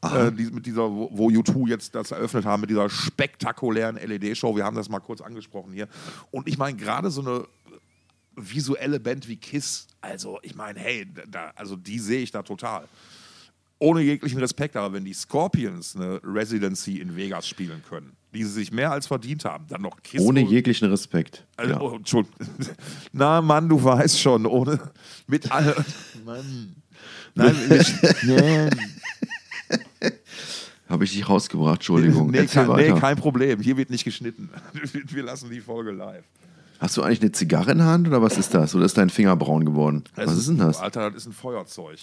[0.03, 4.55] Äh, die, mit dieser, wo wo U2 jetzt das eröffnet haben, mit dieser spektakulären LED-Show.
[4.57, 5.88] Wir haben das mal kurz angesprochen hier.
[6.31, 7.44] Und ich meine, gerade so eine
[8.37, 12.88] visuelle Band wie Kiss, also ich meine, hey, da, also die sehe ich da total.
[13.83, 18.51] Ohne jeglichen Respekt, aber wenn die Scorpions eine Residency in Vegas spielen können, die sie
[18.51, 20.21] sich mehr als verdient haben, dann noch Kiss.
[20.21, 21.45] Ohne jeglichen Respekt.
[21.57, 21.81] also, ja.
[21.81, 22.47] oh, Entschuldigung.
[23.12, 24.79] Na, Mann, du weißt schon, ohne.
[25.27, 25.75] Mit alle.
[26.25, 26.77] Mann.
[27.35, 27.87] Nein, mit,
[30.88, 32.31] Habe ich dich rausgebracht, Entschuldigung.
[32.31, 33.61] nee, kein, nee, kein Problem.
[33.61, 34.49] Hier wird nicht geschnitten.
[35.09, 36.25] Wir lassen die Folge live.
[36.79, 38.77] Hast du eigentlich eine Zigarre in der Hand oder was ist das?
[38.77, 40.05] Oder ist dein Finger braun geworden?
[40.14, 40.79] was ist denn das?
[40.79, 41.99] Alter, das ist ein Feuerzeug.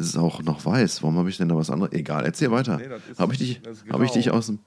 [0.00, 1.02] Es ist auch noch weiß.
[1.02, 1.92] Warum habe ich denn da was anderes?
[1.92, 2.78] Egal, erzähl weiter.
[2.78, 3.60] Nee, habe ich, dich,
[3.90, 4.36] hab ich dich grau.
[4.36, 4.58] aus dem.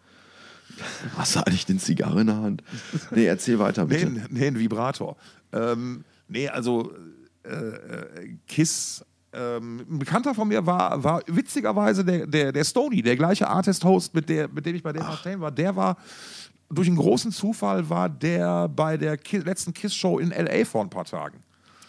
[1.17, 2.63] Hast du eigentlich eine Zigarre in der Hand?
[3.11, 4.07] Nee, erzähl weiter, Nee, bitte.
[4.07, 5.15] ein- nee, ein Vibrator.
[5.51, 6.93] Ähm, nee, also
[7.43, 9.03] äh, äh, Kiss.
[9.33, 14.13] Ähm, ein Bekannter von mir war, war witzigerweise der, der, der Stony, der gleiche Artist-Host,
[14.13, 15.51] mit, der, mit dem ich bei dem Martin war.
[15.51, 15.97] Der war,
[16.69, 20.63] durch einen großen Zufall, war der bei der Ki letzten Kiss-Show in L.A.
[20.65, 21.37] vor ein paar Tagen.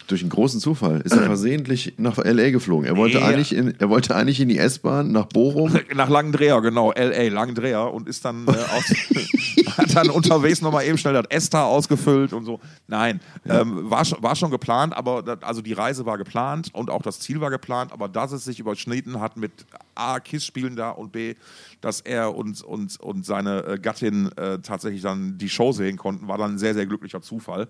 [0.07, 2.51] Durch einen großen Zufall ist er versehentlich nach L.A.
[2.51, 2.87] geflogen.
[2.87, 3.25] Er wollte, Nee.
[3.25, 5.73] eigentlich, in, er wollte eigentlich in die S-Bahn nach Bochum.
[5.95, 8.85] Nach Langendreher, genau, L.A., Langendreher und ist dann, äh, aus,
[9.79, 12.61] hat dann unterwegs nochmal eben schnell das Esther ausgefüllt und so.
[12.87, 17.03] Nein, ähm, war, schon, war schon geplant, aber also die Reise war geplant und auch
[17.03, 19.53] das Ziel war geplant, aber dass es sich überschnitten hat mit
[19.95, 21.35] A, KISS spielen da und B,
[21.81, 26.29] dass er und, und, und seine äh, Gattin äh, tatsächlich dann die Show sehen konnten,
[26.29, 27.69] war dann ein sehr, sehr glücklicher Zufall.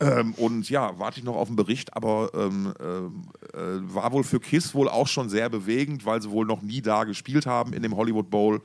[0.00, 4.24] Ähm, und ja, warte ich noch auf einen Bericht, aber ähm, ähm, äh, war wohl
[4.24, 7.72] für KISS wohl auch schon sehr bewegend, weil sie wohl noch nie da gespielt haben
[7.72, 8.62] in dem Hollywood Bowl.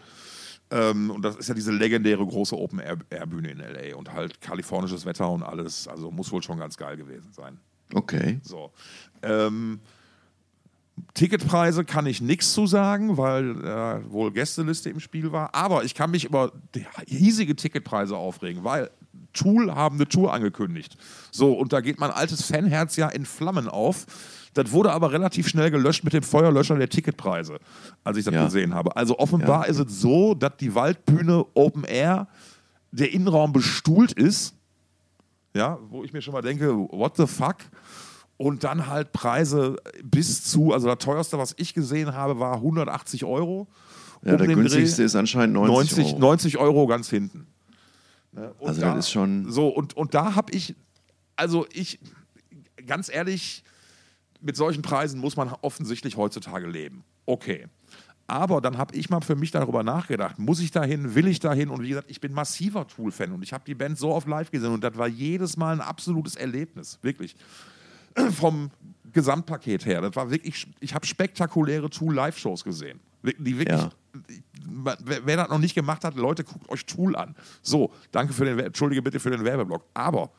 [0.72, 5.30] Ähm, und das ist ja diese legendäre große Open-Air-Bühne in LA und halt kalifornisches Wetter
[5.30, 5.88] und alles.
[5.88, 7.60] Also muss wohl schon ganz geil gewesen sein.
[7.94, 8.40] Okay.
[8.42, 8.72] So.
[9.22, 9.82] Ähm,
[11.14, 15.56] Ticketpreise kann ich nichts zu sagen, weil äh, wohl Gästeliste im Spiel war.
[15.56, 16.52] Aber ich kann mich über
[17.10, 18.90] riesige Ticketpreise aufregen, weil
[19.34, 20.98] Tool haben eine Tour angekündigt.
[21.32, 24.06] So, und da geht mein altes Fanherz ja in Flammen auf.
[24.54, 27.60] Das wurde aber relativ schnell gelöscht mit dem Feuerlöscher der Ticketpreise,
[28.04, 28.44] als ich das ja.
[28.44, 28.96] gesehen habe.
[28.98, 29.72] Also offenbar ja.
[29.72, 32.28] ist es so, dass die Waldbühne Open Air
[32.92, 34.54] der Innenraum bestuhlt ist.
[35.54, 37.58] Ja, wo ich mir schon mal denke, what the fuck?
[38.42, 43.24] Und dann halt Preise bis zu, also das teuerste, was ich gesehen habe, war 180
[43.24, 43.68] Euro.
[44.24, 45.06] Ja, um der günstigste Dreh.
[45.06, 46.20] ist anscheinend 90, 90 Euro.
[46.20, 47.46] 90 Euro ganz hinten.
[48.32, 48.52] Ne?
[48.60, 49.52] also da, das ist schon.
[49.52, 50.74] So, und, und da habe ich,
[51.36, 52.00] also ich,
[52.88, 53.64] ganz ehrlich,
[54.40, 57.04] mit solchen Preisen muss man offensichtlich heutzutage leben.
[57.28, 57.68] Okay.
[58.26, 61.70] Aber dann habe ich mal für mich darüber nachgedacht, muss ich dahin, will ich dahin?
[61.70, 64.50] Und wie gesagt, ich bin massiver Tool-Fan und ich habe die Band so oft live
[64.50, 67.36] gesehen und das war jedes Mal ein absolutes Erlebnis, wirklich.
[68.32, 68.72] Vom
[69.14, 70.02] Gesamtpaket her.
[70.02, 73.00] Das war wirklich, ich habe spektakuläre Tool-Live-Shows gesehen.
[73.24, 73.92] Die wirklich, ja.
[74.66, 77.36] wer, wer, das noch nicht gemacht hat, Leute, guckt euch Tool an.
[77.62, 79.86] So, danke für den, entschuldige bitte für den Werbeblock.
[79.94, 80.32] Aber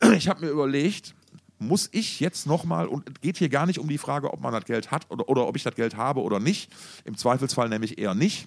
[0.16, 1.14] ich habe mir überlegt,
[1.58, 4.52] muss ich jetzt nochmal, und es geht hier gar nicht um die Frage, ob man
[4.52, 6.72] das Geld hat oder, oder ob ich das Geld habe oder nicht,
[7.04, 8.46] im Zweifelsfall nämlich eher nicht,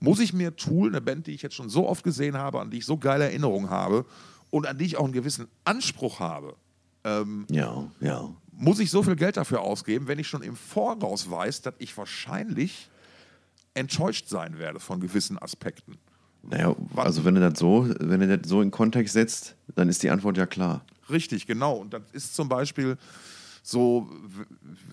[0.00, 2.70] muss ich mir Tool, eine Band, die ich jetzt schon so oft gesehen habe, an
[2.70, 4.04] die ich so geile Erinnerungen habe
[4.50, 6.56] und an die ich auch einen gewissen Anspruch habe,
[7.04, 8.30] ähm, ja, ja.
[8.52, 11.96] muss ich so viel Geld dafür ausgeben, wenn ich schon im Voraus weiß, dass ich
[11.96, 12.88] wahrscheinlich
[13.74, 15.98] enttäuscht sein werde von gewissen Aspekten.
[16.42, 20.02] Naja, also wenn du das so, wenn du das so in Kontext setzt, dann ist
[20.02, 20.84] die Antwort ja klar.
[21.08, 21.76] Richtig, genau.
[21.76, 22.96] Und das ist zum Beispiel
[23.62, 24.10] so,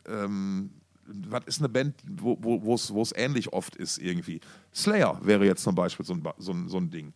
[0.08, 0.70] ähm,
[1.08, 4.42] was ist eine Band, wo es ähnlich oft ist irgendwie?
[4.74, 7.14] Slayer wäre jetzt zum Beispiel so ein, so ein, so ein Ding.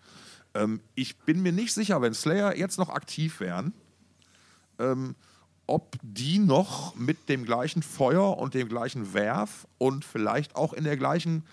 [0.55, 3.73] Ähm, ich bin mir nicht sicher, wenn Slayer jetzt noch aktiv wären,
[4.91, 5.15] ähm,
[5.65, 10.83] ob die noch mit dem gleichen Feuer und dem gleichen Werf und vielleicht auch in
[10.83, 11.43] der gleichen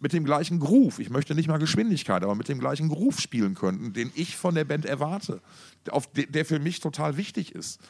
[0.00, 3.54] mit dem gleichen Groove, ich möchte nicht mal Geschwindigkeit, aber mit dem gleichen Groove spielen
[3.54, 5.40] könnten, den ich von der Band erwarte,
[5.88, 7.80] auf de, der für mich total wichtig ist.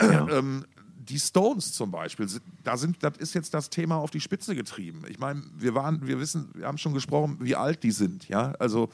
[0.00, 0.28] Ja.
[0.36, 0.64] Ähm,
[1.08, 2.28] die Stones zum Beispiel,
[2.64, 5.04] da sind, das ist jetzt das Thema auf die Spitze getrieben.
[5.08, 8.52] Ich meine, wir waren, wir wissen, wir haben schon gesprochen, wie alt die sind, ja.
[8.58, 8.88] Also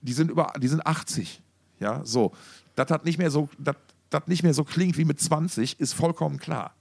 [0.00, 1.42] die sind über, die sind 80,
[1.78, 2.04] ja.
[2.04, 2.32] So,
[2.74, 3.76] das hat nicht mehr so, das,
[4.10, 6.74] das nicht mehr so klingt wie mit 20, ist vollkommen klar.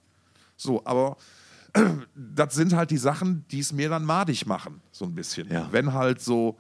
[0.58, 1.18] So, aber
[2.16, 5.52] das sind halt die Sachen, die es mir dann madig machen, so ein bisschen.
[5.52, 5.68] Ja.
[5.72, 6.58] Wenn halt so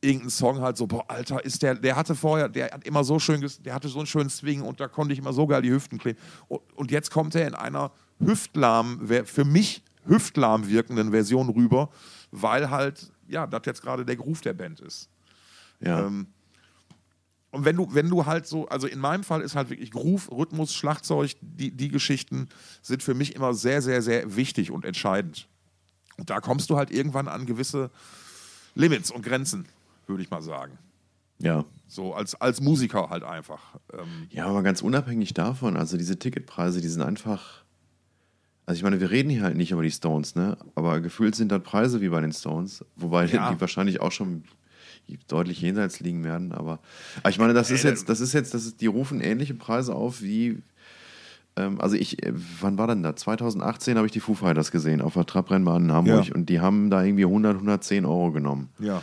[0.00, 3.18] irgendein Song halt so, boah, Alter, ist der, der hatte vorher, der hat immer so
[3.18, 5.70] schön, der hatte so einen schönen Swing und da konnte ich immer so geil die
[5.70, 6.18] Hüften kleben.
[6.46, 11.90] Und, und jetzt kommt er in einer hüftlahm, für mich hüftlahm wirkenden Version rüber,
[12.30, 15.08] weil halt, ja, das jetzt gerade der Groove der Band ist.
[15.80, 16.06] Ja.
[16.06, 16.28] Ähm,
[17.50, 20.30] und wenn du, wenn du halt so, also in meinem Fall ist halt wirklich Groove,
[20.30, 22.48] Rhythmus, Schlagzeug, die, die Geschichten
[22.82, 25.48] sind für mich immer sehr, sehr, sehr wichtig und entscheidend.
[26.18, 27.90] Und da kommst du halt irgendwann an gewisse
[28.74, 29.66] Limits und Grenzen,
[30.06, 30.78] würde ich mal sagen.
[31.38, 31.64] Ja.
[31.86, 33.76] So als, als Musiker halt einfach.
[33.92, 37.64] Ähm ja, aber ganz unabhängig davon, also diese Ticketpreise, die sind einfach.
[38.66, 40.58] Also ich meine, wir reden hier halt nicht über die Stones, ne?
[40.74, 43.50] Aber gefühlt sind das Preise wie bei den Stones, wobei ja.
[43.50, 44.44] die wahrscheinlich auch schon
[45.28, 46.52] deutlich jenseits liegen werden.
[46.52, 46.78] Aber,
[47.20, 49.94] aber ich meine, das ist jetzt, das ist jetzt, das ist, die rufen ähnliche Preise
[49.94, 50.58] auf wie.
[51.56, 53.16] Ähm, also ich, äh, wann war denn da?
[53.16, 56.34] 2018 habe ich die Foo Fighters gesehen auf der Trabrennbahn in Hamburg ja.
[56.34, 58.68] und die haben da irgendwie 100, 110 Euro genommen.
[58.78, 59.02] Ja.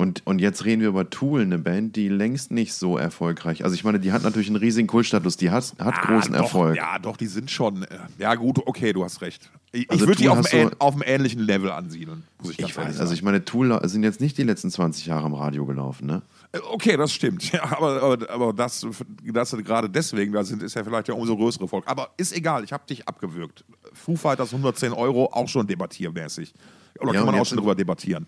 [0.00, 3.64] Und, und jetzt reden wir über Tool, eine Band, die längst nicht so erfolgreich.
[3.64, 6.40] Also ich meine, die hat natürlich einen riesigen Kultstatus, die hat, hat ah, großen doch,
[6.40, 6.76] Erfolg.
[6.78, 7.82] Ja, doch, die sind schon.
[7.82, 9.50] Äh, ja, gut, okay, du hast recht.
[9.72, 12.76] Ich, also ich würde die auf einem, auf einem, ähnlichen Level ansiedeln, muss ich, ich
[12.78, 12.98] weiß, sagen.
[12.98, 16.22] Also ich meine, Tool sind jetzt nicht die letzten 20 Jahre im Radio gelaufen, ne?
[16.52, 17.52] Äh, okay, das stimmt.
[17.52, 18.86] Ja, aber, aber, aber das,
[19.22, 21.84] dass sie gerade deswegen da sind, ist ja vielleicht der umso größere Volk.
[21.86, 23.66] Aber ist egal, ich habe dich abgewürgt.
[23.92, 26.54] Foo Fighters 110 Euro, auch schon debattiermäßig.
[27.00, 28.26] Oder ja, kann man auch schon drüber debattieren?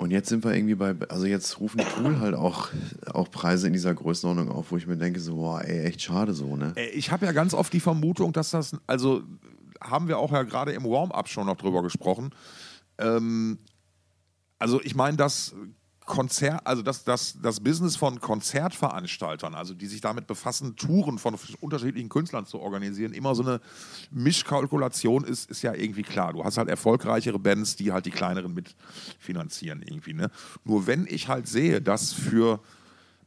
[0.00, 2.70] Und jetzt sind wir irgendwie bei, also jetzt rufen Tool halt auch,
[3.12, 6.32] auch Preise in dieser Größenordnung auf, wo ich mir denke, so, boah, ey, echt schade
[6.32, 6.72] so, ne?
[6.94, 9.22] Ich habe ja ganz oft die Vermutung, dass das, also
[9.78, 12.30] haben wir auch ja gerade im Warm-up schon noch drüber gesprochen.
[12.96, 13.58] Ähm,
[14.58, 15.54] also ich meine, dass
[16.10, 21.36] Konzert, also das, das, das Business von Konzertveranstaltern, also die sich damit befassen, Touren von
[21.60, 23.60] unterschiedlichen Künstlern zu organisieren, immer so eine
[24.10, 26.32] Mischkalkulation ist, ist ja irgendwie klar.
[26.32, 30.12] Du hast halt erfolgreichere Bands, die halt die kleineren mitfinanzieren irgendwie.
[30.12, 30.32] Ne?
[30.64, 32.58] Nur wenn ich halt sehe, dass für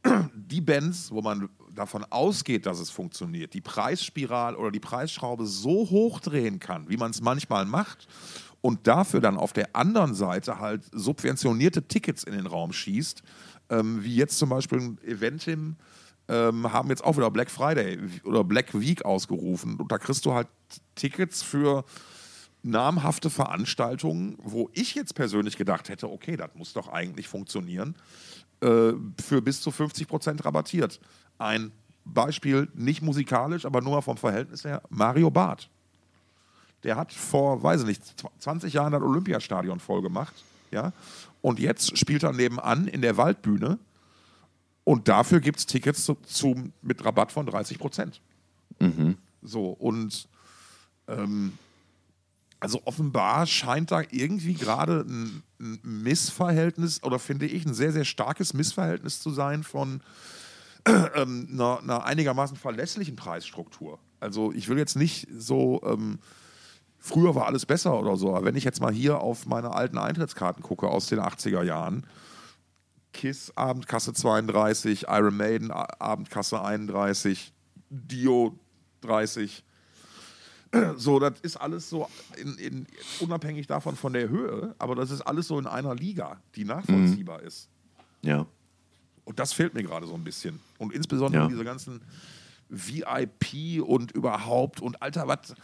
[0.34, 5.88] die Bands, wo man davon ausgeht, dass es funktioniert, die Preisspirale oder die Preisschraube so
[5.88, 8.06] hochdrehen kann, wie man es manchmal macht,
[8.64, 13.22] und dafür dann auf der anderen Seite halt subventionierte Tickets in den Raum schießt,
[13.68, 15.76] ähm, wie jetzt zum Beispiel ein Eventim,
[16.28, 19.76] ähm, haben jetzt auch wieder Black Friday oder Black Week ausgerufen.
[19.76, 20.48] Und da kriegst du halt
[20.94, 21.84] Tickets für
[22.62, 27.94] namhafte Veranstaltungen, wo ich jetzt persönlich gedacht hätte, okay, das muss doch eigentlich funktionieren,
[28.62, 31.00] äh, für bis zu 50 Prozent rabattiert.
[31.36, 31.70] Ein
[32.06, 35.68] Beispiel, nicht musikalisch, aber nur mal vom Verhältnis her, Mario Barth.
[36.84, 38.02] Der hat vor, weiß ich nicht,
[38.38, 40.34] 20 Jahren das Olympiastadion voll gemacht.
[40.70, 40.92] Ja?
[41.40, 43.78] Und jetzt spielt er nebenan in der Waldbühne.
[44.84, 48.20] Und dafür gibt es Tickets zu, zu, mit Rabatt von 30 Prozent.
[48.78, 49.16] Mhm.
[49.42, 50.28] So, und
[51.08, 51.58] ähm,
[52.60, 58.04] also offenbar scheint da irgendwie gerade ein, ein, Missverhältnis oder finde ich ein sehr, sehr
[58.04, 60.00] starkes Missverhältnis zu sein von
[60.86, 63.98] ähm, einer, einer, einigermaßen verlässlichen Preisstruktur.
[64.20, 66.18] Also ich will jetzt nicht so, ähm,
[67.04, 69.98] früher war alles besser oder so, aber wenn ich jetzt mal hier auf meine alten
[69.98, 72.06] Eintrittskarten gucke aus den 80er Jahren,
[73.12, 77.52] KISS Abendkasse 32, Iron Maiden Abendkasse 31,
[77.90, 78.58] Dio
[79.02, 79.62] 30,
[80.96, 82.86] so, das ist alles so in, in,
[83.20, 87.42] unabhängig davon von der Höhe, aber das ist alles so in einer Liga, die nachvollziehbar
[87.42, 87.46] mhm.
[87.46, 87.68] ist.
[88.22, 88.46] Ja.
[89.24, 90.58] Und das fehlt mir gerade so ein bisschen.
[90.78, 91.48] Und insbesondere ja.
[91.48, 92.00] diese ganzen
[92.70, 95.54] VIP und überhaupt und Alter, was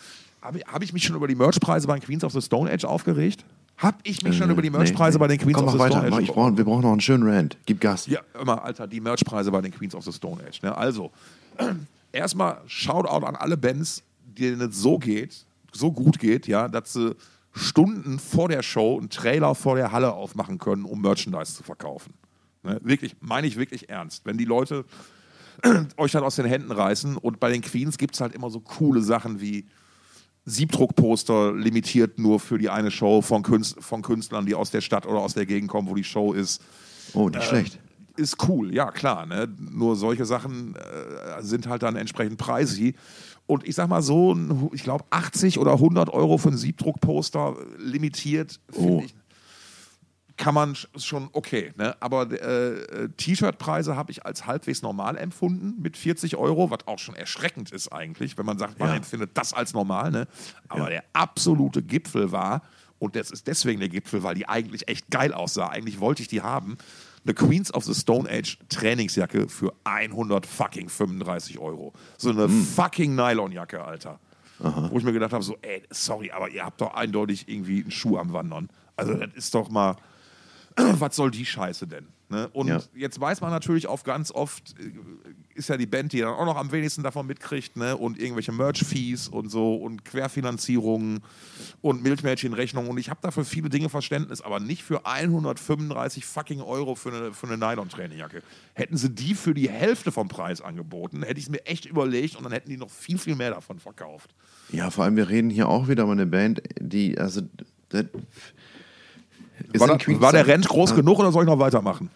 [0.42, 2.84] habe hab ich mich schon über die Merchpreise bei den Queens of the Stone Age
[2.84, 3.44] aufgeregt?
[3.76, 5.78] Hab ich mich äh, schon über die Merchpreise nee, bei den Queens Komm, of the
[5.78, 6.00] weiter.
[6.00, 6.22] Stone Age?
[6.22, 7.56] Ich brauch, wir brauchen noch einen schönen Rant.
[7.64, 8.06] Gib Gas.
[8.06, 10.62] Ja, immer, Alter, die Merchpreise bei den Queens of the Stone Age.
[10.62, 10.76] Ne?
[10.76, 11.10] Also,
[12.12, 17.16] erstmal Shoutout an alle Bands, denen es so geht, so gut geht, ja, dass sie
[17.52, 22.14] Stunden vor der Show einen Trailer vor der Halle aufmachen können, um Merchandise zu verkaufen.
[22.62, 22.78] Ne?
[22.82, 24.26] Wirklich, meine ich wirklich ernst.
[24.26, 24.84] Wenn die Leute
[25.96, 28.60] euch dann aus den Händen reißen und bei den Queens gibt es halt immer so
[28.60, 29.66] coole Sachen wie
[30.44, 35.06] Siebdruckposter limitiert nur für die eine Show von, Künst von Künstlern, die aus der Stadt
[35.06, 36.62] oder aus der Gegend kommen, wo die Show ist.
[37.12, 37.78] Oh, nicht äh, schlecht.
[38.16, 39.26] Ist cool, ja klar.
[39.26, 39.48] Ne?
[39.58, 42.96] Nur solche Sachen äh, sind halt dann entsprechend preisig.
[43.46, 44.36] Und ich sag mal so,
[44.72, 49.02] ich glaube 80 oder 100 Euro für ein Siebdruckposter limitiert, oh.
[49.04, 49.14] ich,
[50.40, 51.72] kann man schon okay.
[51.76, 51.94] Ne?
[52.00, 57.14] Aber äh, T-Shirt-Preise habe ich als halbwegs normal empfunden mit 40 Euro, was auch schon
[57.14, 58.96] erschreckend ist eigentlich, wenn man sagt, man ja.
[58.96, 60.10] empfindet das als normal.
[60.10, 60.26] Ne?
[60.68, 60.88] Aber ja.
[60.88, 62.62] der absolute Gipfel war,
[62.98, 65.68] und das ist deswegen der Gipfel, weil die eigentlich echt geil aussah.
[65.68, 66.78] Eigentlich wollte ich die haben
[67.22, 71.92] eine Queens of the Stone Age Trainingsjacke für 100 fucking 35 Euro.
[72.16, 72.64] So eine mm.
[72.64, 74.18] fucking Nylonjacke, Alter.
[74.62, 74.88] Aha.
[74.90, 77.90] Wo ich mir gedacht habe, so, ey, sorry, aber ihr habt doch eindeutig irgendwie einen
[77.90, 78.70] Schuh am Wandern.
[78.96, 79.96] Also das ist doch mal,
[80.76, 82.06] was soll die Scheiße denn?
[82.30, 82.48] Ne?
[82.52, 82.80] Und ja.
[82.94, 84.92] jetzt weiß man natürlich auch ganz oft, äh,
[85.54, 87.96] ist ja die Band, die dann auch noch am wenigsten davon mitkriegt, ne?
[87.96, 91.24] und irgendwelche Merch-Fees und so und Querfinanzierungen
[91.80, 92.88] und Milchmädchenrechnungen.
[92.88, 97.32] Und ich habe dafür viele Dinge Verständnis, aber nicht für 135 fucking Euro für eine,
[97.32, 98.44] für eine Nylon-Trainingjacke.
[98.74, 102.36] Hätten sie die für die Hälfte vom Preis angeboten, hätte ich es mir echt überlegt
[102.36, 104.30] und dann hätten die noch viel, viel mehr davon verkauft.
[104.70, 107.42] Ja, vor allem, wir reden hier auch wieder über eine Band, die, also.
[107.88, 108.04] Das,
[109.74, 112.10] war, da, war der Rent groß genug oder soll ich noch weitermachen?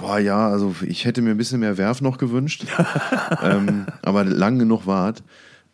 [0.00, 2.66] Boah, ja, also ich hätte mir ein bisschen mehr Werf noch gewünscht,
[3.42, 5.22] ähm, aber lang genug wart.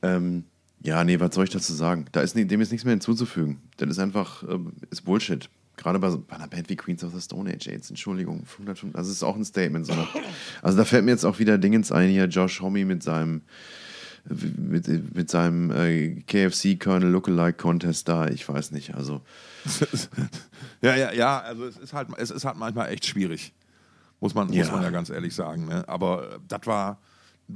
[0.03, 0.45] Ähm,
[0.83, 2.07] ja, nee, was soll ich dazu sagen?
[2.13, 3.61] Da ist, dem ist nichts mehr hinzuzufügen.
[3.77, 4.59] Das ist einfach, äh,
[4.91, 5.49] ist Bullshit.
[5.77, 9.11] Gerade bei, bei, einer Band wie Queens of the Stone Age, jetzt, Entschuldigung, 500, also
[9.11, 9.87] ist auch ein Statement.
[9.87, 9.95] So
[10.63, 13.43] also da fällt mir jetzt auch wieder Dingens ein, hier Josh Homme mit seinem
[14.29, 19.23] mit, mit seinem äh, KFC Colonel Lookalike Contest da, ich weiß nicht, also.
[20.83, 23.53] ja, ja, ja, also es ist halt, es ist halt manchmal echt schwierig.
[24.21, 24.65] Muss man, ja.
[24.65, 25.67] muss man ja ganz ehrlich sagen.
[25.67, 25.89] Ne?
[25.89, 26.99] Aber äh, das war.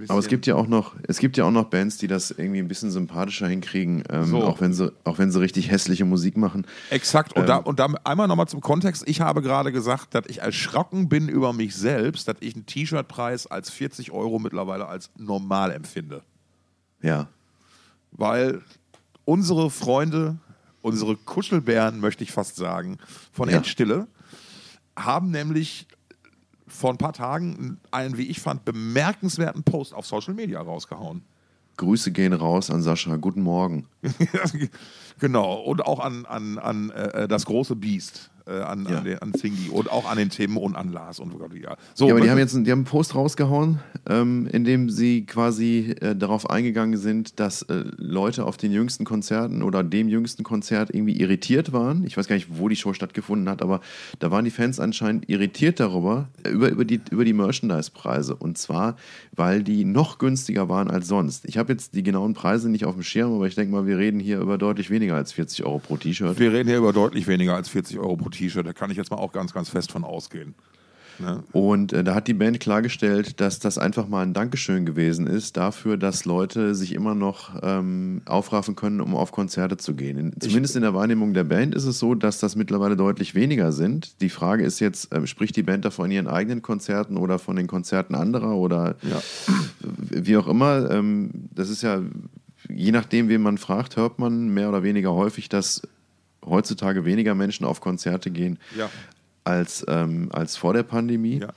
[0.08, 2.58] Aber es gibt ja auch noch, es gibt ja auch noch Bands, die das irgendwie
[2.58, 4.42] ein bisschen sympathischer hinkriegen, ähm, so.
[4.42, 6.66] auch, wenn sie, auch wenn sie richtig hässliche Musik machen.
[6.90, 7.34] Exakt.
[7.34, 9.04] Und, ähm, da, und da einmal nochmal zum Kontext.
[9.06, 13.46] Ich habe gerade gesagt, dass ich erschrocken bin über mich selbst, dass ich einen T-Shirt-Preis
[13.46, 16.24] als 40 Euro mittlerweile als normal empfinde.
[17.00, 17.28] Ja.
[18.10, 18.62] Weil
[19.24, 20.38] unsere Freunde,
[20.84, 22.98] unsere Kuschelbären, möchte ich fast sagen,
[23.32, 23.56] von ja.
[23.56, 24.06] Endstille,
[24.96, 25.86] haben nämlich
[26.66, 31.22] vor ein paar Tagen einen, wie ich fand, bemerkenswerten Post auf Social Media rausgehauen.
[31.78, 33.16] Grüße gehen raus an Sascha.
[33.16, 33.88] Guten Morgen.
[35.18, 35.54] genau.
[35.54, 38.30] Und auch an, an, an äh, das große Biest.
[38.46, 38.98] Äh, an, Ja.
[38.98, 41.76] an, den, an Zingy und auch an den Tim und an Lars und ja.
[41.94, 43.78] So, Ja, aber die haben jetzt einen, die haben einen Post rausgehauen,
[44.08, 49.04] ähm, in dem sie quasi äh, darauf eingegangen sind, dass äh, Leute auf den jüngsten
[49.04, 52.04] Konzerten oder dem jüngsten Konzert irgendwie irritiert waren.
[52.04, 53.80] Ich weiß gar nicht, wo die Show stattgefunden hat, aber
[54.18, 58.34] da waren die Fans anscheinend irritiert darüber, äh, über, über die, über die Merchandise-Preise.
[58.36, 58.96] Und zwar,
[59.32, 61.44] weil die noch günstiger waren als sonst.
[61.46, 63.98] Ich habe jetzt die genauen Preise nicht auf dem Schirm, aber ich denke mal, wir
[63.98, 66.38] reden hier über deutlich weniger als 40 Euro pro T-Shirt.
[66.38, 68.66] wir reden hier über deutlich weniger als 40 Euro pro T-Shirt.
[68.66, 70.54] Da kann ich jetzt mal auch ganz, ganz fest von ausgehen.
[71.20, 71.44] Ne?
[71.52, 75.56] Und äh, da hat die Band klargestellt, dass das einfach mal ein Dankeschön gewesen ist
[75.56, 80.18] dafür, dass Leute sich immer noch ähm, aufraffen können, um auf Konzerte zu gehen.
[80.18, 83.70] In, zumindest in der Wahrnehmung der Band ist es so, dass das mittlerweile deutlich weniger
[83.70, 84.20] sind.
[84.22, 87.54] Die Frage ist jetzt, ähm, spricht die Band da von ihren eigenen Konzerten oder von
[87.54, 89.22] den Konzerten anderer oder Ja.
[90.10, 90.90] wie auch immer.
[90.90, 92.02] Ähm, das ist ja,
[92.68, 95.82] je nachdem, wen man fragt, hört man mehr oder weniger häufig, dass
[96.46, 98.90] heutzutage weniger Menschen auf Konzerte gehen Ja.
[99.44, 101.40] als, ähm, als vor der Pandemie.
[101.40, 101.48] Ja.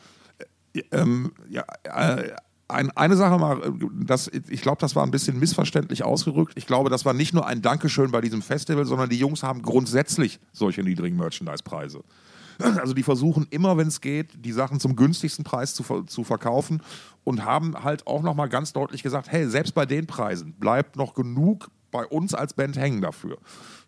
[0.73, 2.31] Äh, Ähm, ja, äh,
[2.67, 3.71] ein, eine Sache mal, äh,
[4.05, 6.53] das, ich glaube, das war ein bisschen missverständlich ausgerückt.
[6.55, 9.61] Ich glaube, das war nicht nur ein Dankeschön bei diesem Festival, sondern die Jungs haben
[9.63, 12.03] grundsätzlich solche niedrigen Merchandise-Preise.
[12.59, 16.81] Also die versuchen immer, wenn es geht, die Sachen zum günstigsten Preis zu, zu verkaufen
[17.23, 21.13] und haben halt auch nochmal ganz deutlich gesagt, hey, selbst bei den Preisen bleibt noch
[21.13, 23.38] genug bei uns als Band hängen dafür.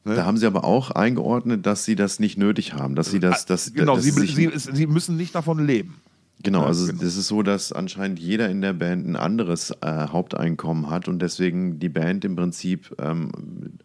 [0.06, 0.16] Ne?
[0.16, 3.46] Da haben sie aber auch eingeordnet, dass sie das nicht nötig haben, dass sie das,
[3.46, 5.96] das genau, dass sie, sie, sie müssen nicht davon leben.
[6.42, 7.04] genau, Ja, also genau.
[7.04, 11.22] das ist so, dass anscheinend jeder in der Band ein anderes äh, Haupteinkommen hat und
[11.22, 13.30] deswegen die Band im Prinzip ähm,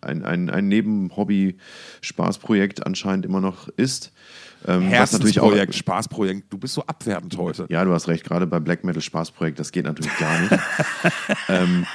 [0.00, 4.12] ein, ein, ein Neben-Hobby-Spaßprojekt anscheinend immer noch ist.
[4.66, 6.52] Ähm, natürlich auch, Herzensprojekt, Spaßprojekt.
[6.52, 7.66] Du bist so abwertend heute.
[7.68, 10.52] Ja, du hast recht, gerade bei Black Metal Spaßprojekt, das geht natürlich gar nicht.
[11.48, 11.86] ähm,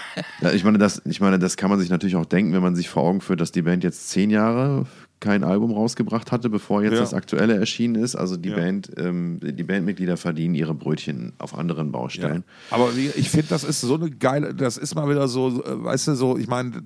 [0.54, 2.90] ich, meine, das, ich meine, das kann man sich natürlich auch denken, wenn man sich
[2.90, 4.86] vor Augen führt, dass die Band jetzt zehn Jahre
[5.20, 7.00] kein Album rausgebracht hatte, bevor jetzt Ja.
[7.02, 8.16] das aktuelle erschienen ist.
[8.16, 8.56] Also die Ja.
[8.56, 12.44] Band, ähm, die Bandmitglieder verdienen ihre Brötchen auf anderen Baustellen.
[12.72, 15.84] Aber wie- ich finde, das ist so eine geile, das ist mal wieder so, äh,
[15.84, 16.82] weißt du, so, ich meine,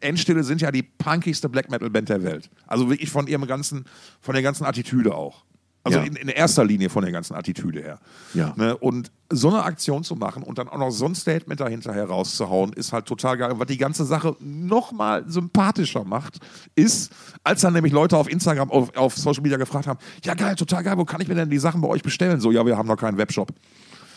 [0.00, 2.48] Endstille sind ja die punkigste Black Metal Band der Welt.
[2.66, 3.84] Also wirklich von ihrem ganzen,
[4.20, 5.44] von der ganzen Attitüde auch.
[5.84, 6.04] Also Ja.
[6.04, 7.98] in, in erster Linie von der ganzen Attitüde her.
[8.32, 8.54] Ja.
[8.56, 8.76] Ne?
[8.76, 12.72] Und so eine Aktion zu machen und dann auch noch so ein Statement dahinter herauszuhauen,
[12.72, 13.52] ist halt total geil.
[13.52, 16.38] Und was die ganze Sache noch mal sympathischer macht,
[16.74, 17.12] ist,
[17.42, 20.82] als dann nämlich Leute auf Instagram, auf, auf Social Media gefragt haben, ja geil, total
[20.82, 22.40] geil, wo kann ich mir denn die Sachen bei euch bestellen?
[22.40, 23.52] So, ja, wir haben noch keinen Webshop.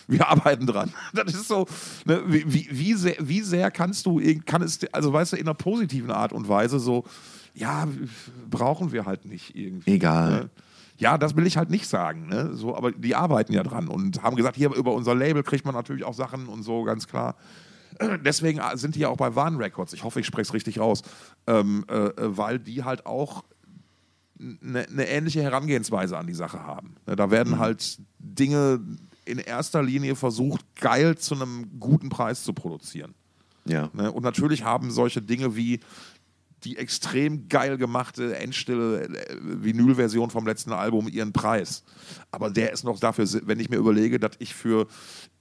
[0.07, 0.93] Wir arbeiten dran.
[1.13, 1.65] Das ist so,
[2.05, 5.43] ne, wie, wie, wie, sehr, wie sehr kannst du, kann es, also weißt du, in
[5.43, 7.03] einer positiven Art und Weise so,
[7.53, 7.87] ja,
[8.49, 9.91] brauchen wir halt nicht irgendwie.
[9.91, 10.31] Egal.
[10.31, 10.49] Ne?
[10.97, 12.53] Ja, das will ich halt nicht sagen, ne?
[12.53, 15.75] so, aber die arbeiten ja dran und haben gesagt, hier über unser Label kriegt man
[15.75, 17.35] natürlich auch Sachen und so, ganz klar.
[18.25, 19.93] Deswegen sind die ja auch bei Warn Records.
[19.93, 21.03] Ich hoffe, ich spreche es richtig aus,
[21.45, 23.43] ähm, äh, äh, weil die halt auch
[24.39, 26.95] eine, eine ähnliche Herangehensweise an die Sache haben.
[27.05, 28.79] Ne, Da werden halt Dinge
[29.25, 33.13] in erster Linie versucht, geil zu einem guten Preis zu produzieren.
[33.65, 33.89] Ja.
[33.93, 34.11] Ne?
[34.11, 35.79] Und natürlich haben solche Dinge wie
[36.63, 41.83] die extrem geil gemachte endstille äh, Vinyl-Version vom letzten Album ihren Preis.
[42.31, 44.87] Aber der ist noch dafür, wenn ich mir überlege, dass ich für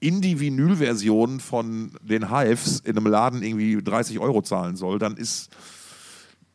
[0.00, 5.50] Indie-Vinyl-Versionen von den Hives in einem Laden irgendwie 30 Euro zahlen soll, dann ist,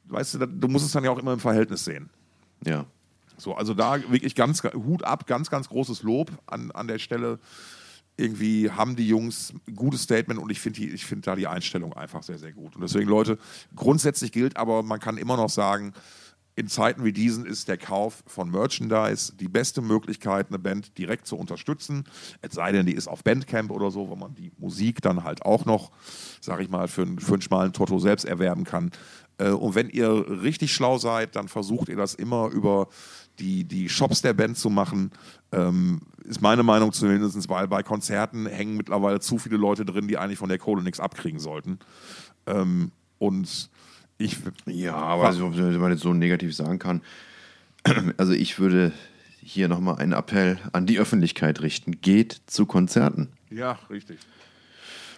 [0.06, 2.10] weißt du, du musst es dann ja auch immer im Verhältnis sehen.
[2.66, 2.86] Ja.
[3.38, 7.40] So, also da wirklich ganz Hut ab, ganz, ganz großes Lob an, an der Stelle.
[8.18, 12.24] Irgendwie haben die Jungs ein gutes Statement und ich finde find da die Einstellung einfach
[12.24, 12.76] sehr, sehr gut.
[12.76, 13.38] Und deswegen, Leute,
[13.76, 15.94] grundsätzlich gilt aber, man kann immer noch sagen,
[16.56, 21.26] in Zeiten wie diesen ist der Kauf von Merchandise die beste Möglichkeit, eine Band direkt
[21.26, 22.04] zu unterstützen.
[22.42, 25.44] Es sei denn, die ist auf Bandcamp oder so, wo man die Musik dann halt
[25.44, 25.92] auch noch,
[26.42, 28.92] sag ich mal, für, für einen schmalen Toto selbst erwerben kann.
[29.38, 32.90] Äh, Und wenn ihr richtig schlau seid, dann versucht ihr das immer über
[33.42, 35.12] die, die Shops der Band zu machen.
[35.52, 40.18] Ähm, ist meine Meinung zumindest, weil bei Konzerten hängen mittlerweile zu viele Leute drin, die
[40.18, 41.80] eigentlich von der Kohle nichts abkriegen sollten.
[42.46, 43.70] Ähm, und
[44.18, 44.38] ich.
[44.66, 47.02] Ja, aber also, wenn man jetzt so negativ sagen kann,
[48.18, 48.94] also ich würde
[49.42, 52.00] hier nochmal einen Appell an die Öffentlichkeit richten.
[52.02, 53.30] Geht zu Konzerten.
[53.50, 54.20] Ja, richtig.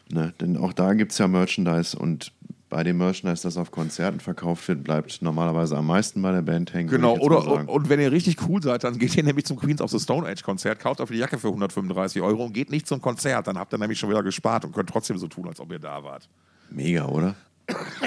[0.10, 0.34] Ne?
[0.40, 2.32] Denn auch da gibt es ja Merchandise und
[2.74, 6.74] bei dem Merchandise, das auf Konzerten verkauft wird, bleibt normalerweise am meisten bei der Band
[6.74, 6.90] hängen.
[6.90, 9.92] Genau, oder und wenn ihr richtig cool seid, dann geht ihr nämlich zum Queens of
[9.92, 13.00] the Stone Age Konzert, kauft auf die Jacke für 135 Euro und geht nicht zum
[13.00, 13.46] Konzert.
[13.46, 15.78] Dann habt ihr nämlich schon wieder gespart und könnt trotzdem so tun, als ob ihr
[15.78, 16.28] da wart.
[16.72, 17.36] Mega, oder?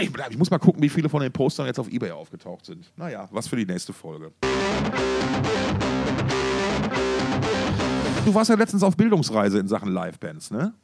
[0.01, 2.93] Ich, ich muss mal gucken, wie viele von den Postern jetzt auf Ebay aufgetaucht sind.
[2.97, 4.33] Naja, was für die nächste Folge.
[8.25, 10.75] Du warst ja letztens auf Bildungsreise in Sachen Livebands, ne?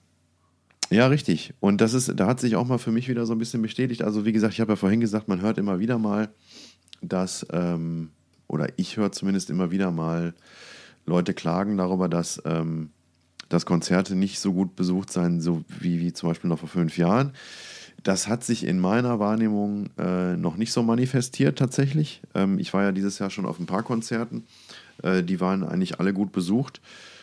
[0.92, 1.54] Ja, richtig.
[1.58, 4.02] Und das ist, da hat sich auch mal für mich wieder so ein bisschen bestätigt.
[4.02, 6.28] Also, wie gesagt, ich habe ja vorhin gesagt, man hört immer wieder mal,
[7.00, 8.10] dass, ähm,
[8.46, 10.34] oder ich höre zumindest immer wieder mal
[11.06, 12.90] Leute klagen darüber, dass, ähm,
[13.48, 16.98] dass Konzerte nicht so gut besucht seien, so wie, wie zum Beispiel noch vor fünf
[16.98, 17.32] Jahren.
[18.02, 22.20] Das hat sich in meiner Wahrnehmung äh, noch nicht so manifestiert tatsächlich.
[22.34, 24.44] Ähm, ich war ja dieses Jahr schon auf ein paar Konzerten.
[25.02, 26.82] Äh, die waren eigentlich alle gut besucht.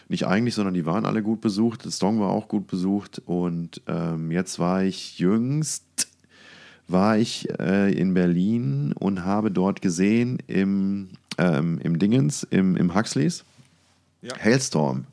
[0.10, 1.86] Nicht eigentlich, sondern die waren alle gut besucht.
[1.86, 3.22] Das Song war auch gut besucht.
[3.26, 6.10] Und ähm, jetzt war ich jüngst
[6.90, 12.96] war ich äh, in Berlin und habe dort gesehen im, ähm, im Dingens, im, im
[12.96, 13.46] Huxleys,
[14.22, 14.36] Ja.
[14.38, 15.06] Hailstorm.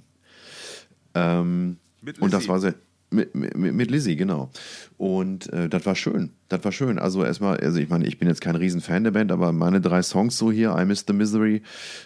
[1.15, 1.77] Ähm,
[2.21, 2.75] und das war sehr.
[3.11, 4.51] Mit, mit, mit Lizzie, genau.
[4.99, 6.31] Und äh, das war schön.
[6.49, 6.99] Das war schön.
[7.01, 10.01] Also erstmal, also ich meine, ich bin jetzt kein Riesenfan der Band, aber meine drei
[10.03, 11.63] Songs so hier, I Miss the Misery,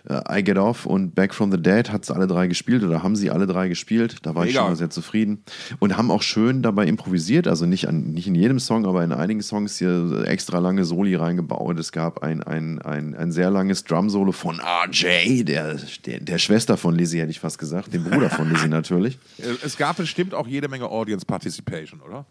[0.08, 3.02] äh, I Get Off und Back from the Dead, hat es alle drei gespielt oder
[3.02, 4.16] haben sie alle drei gespielt.
[4.22, 4.60] Da war ich Mega.
[4.60, 5.44] schon mal sehr zufrieden.
[5.78, 9.12] Und haben auch schön dabei improvisiert, also nicht, an, nicht in jedem Song, aber in
[9.12, 11.78] einigen Songs hier extra lange Soli reingebaut.
[11.78, 15.76] Es gab ein, ein, ein, ein sehr langes Drum-Solo von RJ, der,
[16.06, 19.18] der, der Schwester von Lizzie, hätte ich fast gesagt, dem Bruder von Lizzie natürlich.
[19.38, 22.24] Äh, Es gab bestimmt auch jede Menge Audience Participation, oder?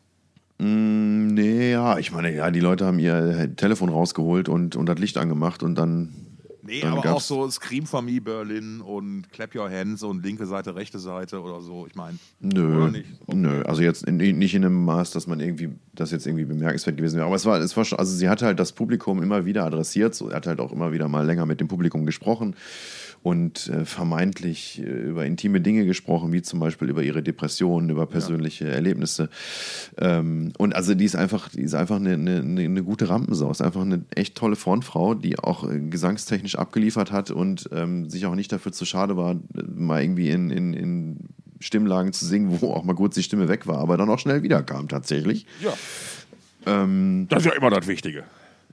[0.61, 4.99] Mm, Nee, ja, ich meine, ja, die Leute haben ihr Telefon rausgeholt und, und das
[4.99, 6.28] Licht angemacht und dann.
[6.69, 10.45] Nee, dann aber auch so Scream for Me Berlin und Clap Your Hands und linke
[10.45, 11.87] Seite, rechte Seite oder so.
[11.87, 13.05] Ich meine, Nö, nicht?
[13.27, 16.95] nö, also jetzt in, nicht in einem Maß, dass man irgendwie, das jetzt irgendwie bemerkenswert
[16.95, 17.25] gewesen wäre.
[17.25, 20.13] Aber es war, es war schon, also sie hat halt das Publikum immer wieder adressiert,
[20.13, 22.55] so, er hat halt auch immer wieder mal länger mit dem Publikum gesprochen
[23.21, 28.05] und äh, vermeintlich äh, über intime Dinge gesprochen, wie zum Beispiel über ihre Depressionen, über
[28.05, 29.29] persönliche Erlebnisse.
[29.97, 33.61] Ähm, und also die ist einfach, die ist einfach eine, eine, eine gute Rampensau, ist
[33.61, 38.35] einfach eine echt tolle Frontfrau, die auch äh, gesangstechnisch abgeliefert hat und ähm, sich auch
[38.35, 39.35] nicht dafür zu schade war,
[39.75, 41.17] mal irgendwie in, in, in
[41.59, 44.43] Stimmlagen zu singen, wo auch mal kurz die Stimme weg war, aber dann auch schnell
[44.43, 45.45] wiederkam tatsächlich.
[45.61, 45.73] ja.
[46.65, 48.23] Ähm, Das ist ja immer das Wichtige.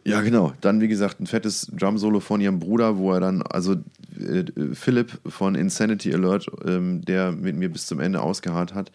[0.07, 0.52] Ja, genau.
[0.61, 3.74] Dann, wie gesagt, ein fettes Drum-Solo von ihrem Bruder, wo er dann, also
[4.18, 8.92] äh, Philipp von Insanity Alert, ähm, der mit mir bis zum Ende ausgeharrt hat,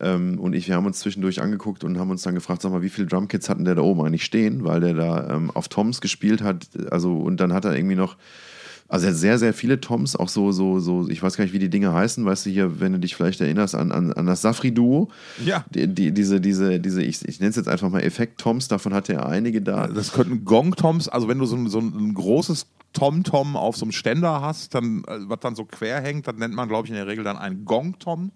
[0.00, 2.82] ähm, und ich, wir haben uns zwischendurch angeguckt und haben uns dann gefragt, sag mal,
[2.82, 6.00] wie viele Drumkits hatten der da oben eigentlich stehen, weil der da ähm, auf Toms
[6.00, 8.16] gespielt hat, also, und dann hat er irgendwie noch.
[8.90, 11.54] Also er hat sehr, sehr viele Toms, auch so, so, so, ich weiß gar nicht,
[11.54, 14.26] wie die Dinge heißen, weißt du hier, wenn du dich vielleicht erinnerst an, an, an
[14.26, 15.08] das Safri-Duo.
[15.44, 15.64] Ja.
[15.72, 19.12] Die, die, diese, diese, diese, ich, ich nenne es jetzt einfach mal Effekt-Toms, davon hatte
[19.12, 19.86] er einige da.
[19.86, 23.92] Das könnten Gong-Toms, also wenn du so ein, so ein großes Tom-Tom auf so einem
[23.92, 26.96] Ständer hast, dann, äh, was dann so quer hängt, dann nennt man, glaube ich, in
[26.96, 28.32] der Regel dann einen Gong-Tom.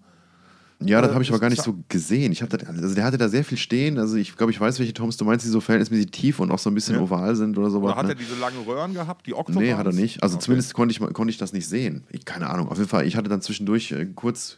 [0.81, 2.31] Ja, das Äh, habe ich aber gar nicht so gesehen.
[2.33, 3.97] Ich hab das, also der hatte da sehr viel stehen.
[3.97, 6.59] Also ich glaube, ich weiß, welche Toms du meinst, die so verhältnismäßig tief und auch
[6.59, 7.01] so ein bisschen Ja.
[7.01, 7.91] oval sind oder sowas.
[7.91, 8.11] Oder hat ne?
[8.11, 9.65] er diese langen Röhren gehabt, die Oktobans?
[9.65, 10.21] Nee, hat er nicht.
[10.21, 10.43] Also Okay.
[10.45, 12.03] zumindest konnte ich, konnte ich das nicht sehen.
[12.11, 12.67] Ich, keine Ahnung.
[12.69, 14.57] Auf jeden Fall, ich hatte dann zwischendurch äh, kurz,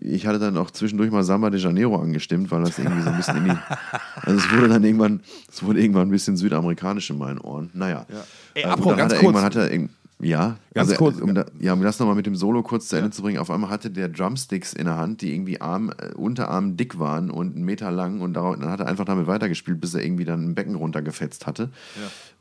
[0.00, 3.16] ich hatte dann auch zwischendurch mal Samba de Janeiro angestimmt, weil das irgendwie so ein
[3.16, 3.50] bisschen in die.
[4.22, 5.20] Also es wurde dann irgendwann,
[5.52, 7.70] es wurde irgendwann ein bisschen südamerikanisch in meinen Ohren.
[7.74, 8.06] Naja.
[8.08, 8.24] Ja.
[8.54, 9.22] Ey, Äh, apropos, ganz hat kurz.
[9.24, 9.90] irgendwann hat er irgend-
[10.20, 11.20] ja, Ganz also, kurz.
[11.20, 13.38] Um, da, ja, um das nochmal mit dem Solo kurz zu Ende zu bringen.
[13.38, 17.30] Auf einmal hatte der Drumsticks in der Hand, die irgendwie Arm, äh, Unterarm dick waren
[17.30, 20.24] und einen Meter lang und darauf, dann hat er einfach damit weitergespielt, bis er irgendwie
[20.24, 21.70] dann ein Becken runtergefetzt hatte.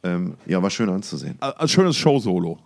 [0.04, 1.38] Ja, ähm, ja war schön anzusehen.
[1.42, 2.60] Äh, Ein schönes Show-Solo.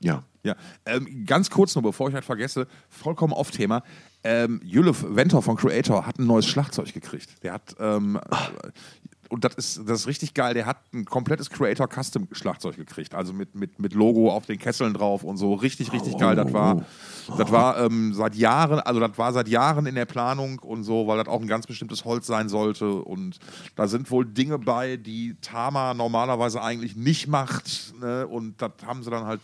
[0.00, 0.24] Ja.
[0.42, 0.56] Ja,
[0.86, 3.82] ähm, ganz kurz nur, bevor ich halt vergesse, vollkommen off Thema.
[4.24, 7.42] Ähm, Jülef Ventor von Creator hat ein neues Schlagzeug gekriegt.
[7.42, 8.68] Der hat, ähm, äh,
[9.30, 13.14] und das ist, das ist richtig geil, der hat ein komplettes Creator Custom Schlagzeug gekriegt.
[13.14, 15.54] Also mit, mit, mit Logo auf den Kesseln drauf und so.
[15.54, 16.34] Richtig, richtig geil.
[16.36, 16.84] Das war,
[17.38, 21.06] das war ähm, seit Jahren, also das war seit Jahren in der Planung und so,
[21.06, 22.90] weil das auch ein ganz bestimmtes Holz sein sollte.
[22.90, 23.38] Und
[23.76, 27.94] da sind wohl Dinge bei, die Tama normalerweise eigentlich nicht macht.
[28.00, 28.26] Ne?
[28.26, 29.40] Und das haben sie dann halt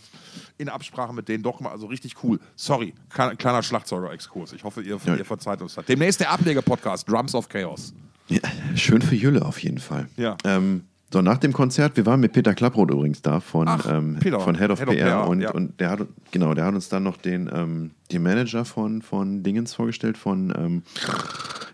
[0.58, 2.40] in Absprache mit denen doch mal, also richtig cool.
[2.56, 4.52] Sorry, kleiner, kleiner Schlagzeuger-Exkurs.
[4.52, 5.14] Ich hoffe, ihr, Ja.
[5.14, 5.84] ihr verzeiht uns das.
[5.86, 7.94] Demnächst der Ableger-Podcast, Drums of Chaos.
[8.28, 8.40] Ja.
[8.74, 10.08] Schön für Jülle auf jeden Fall.
[10.16, 10.36] Ja.
[10.44, 14.18] Ähm, so, nach dem Konzert, wir waren mit Peter Klapproth übrigens da von, Ach, ähm,
[14.20, 15.50] von Head of Head of PR, PR, und, ja.
[15.52, 16.00] und der hat
[16.32, 20.52] genau, der hat uns dann noch den, ähm, den Manager von, von Dingens vorgestellt, von
[20.56, 20.82] ähm,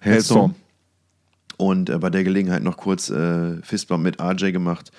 [0.01, 0.55] Hellstorm.
[1.57, 4.91] Und äh, bei der Gelegenheit noch kurz äh, Fistbump mit RJ gemacht.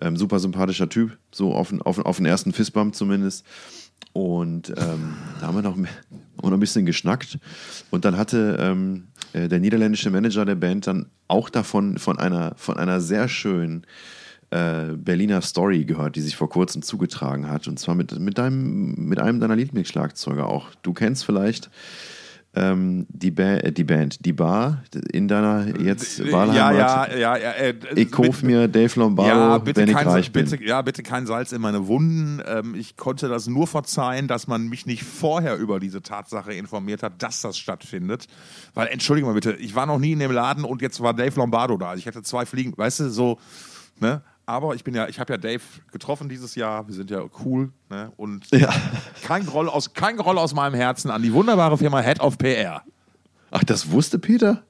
[0.00, 3.44] Ähm, super sympathischer Typ, so auf, den- auf, auf den ersten Fistbump zumindest.
[4.12, 5.76] Und ähm, da haben wir noch,
[6.42, 7.38] noch ein bisschen geschnackt.
[7.90, 12.54] Und dann hatte ähm, äh, der niederländische Manager der Band dann auch davon von einer,
[12.56, 13.86] von einer sehr schönen
[14.50, 17.66] äh, Berliner Story gehört, die sich vor kurzem zugetragen hat.
[17.68, 20.68] Und zwar mit, mit, deinem, mit einem deiner Lieblingsschlagzeuger auch.
[20.82, 21.70] Du kennst vielleicht
[22.56, 24.82] ähm, die, ba äh, die Band, die Bar
[25.12, 27.12] in deiner jetzt ja, Wahlheimat.
[27.12, 27.50] ja, ja, ja.
[27.52, 30.48] Äh, Ich kauf mir Dave Lombardo, ja, bitte wenn ich kein, reich bin.
[30.48, 32.42] bitte, ja, bitte kein Salz in meine Wunden.
[32.46, 37.02] Ähm, ich konnte das nur verzeihen, dass man mich nicht vorher über diese Tatsache informiert
[37.02, 38.26] hat, dass das stattfindet.
[38.72, 41.38] Weil, entschuldige mal bitte, ich war noch nie in dem Laden und jetzt war Dave
[41.38, 41.90] Lombardo da.
[41.90, 43.38] Also ich hätte zwei Fliegen, weißt du, so,
[44.00, 44.22] ne?
[44.48, 46.86] Aber ich bin ja, ich habe ja Dave getroffen dieses Jahr.
[46.86, 47.72] Wir sind ja cool.
[47.90, 48.12] Ne?
[48.16, 48.72] Und Ja.
[49.22, 52.82] kein, Groll aus, kein Groll aus meinem Herzen an die wunderbare Firma Head of PR.
[53.50, 54.62] Ach, das wusste Peter?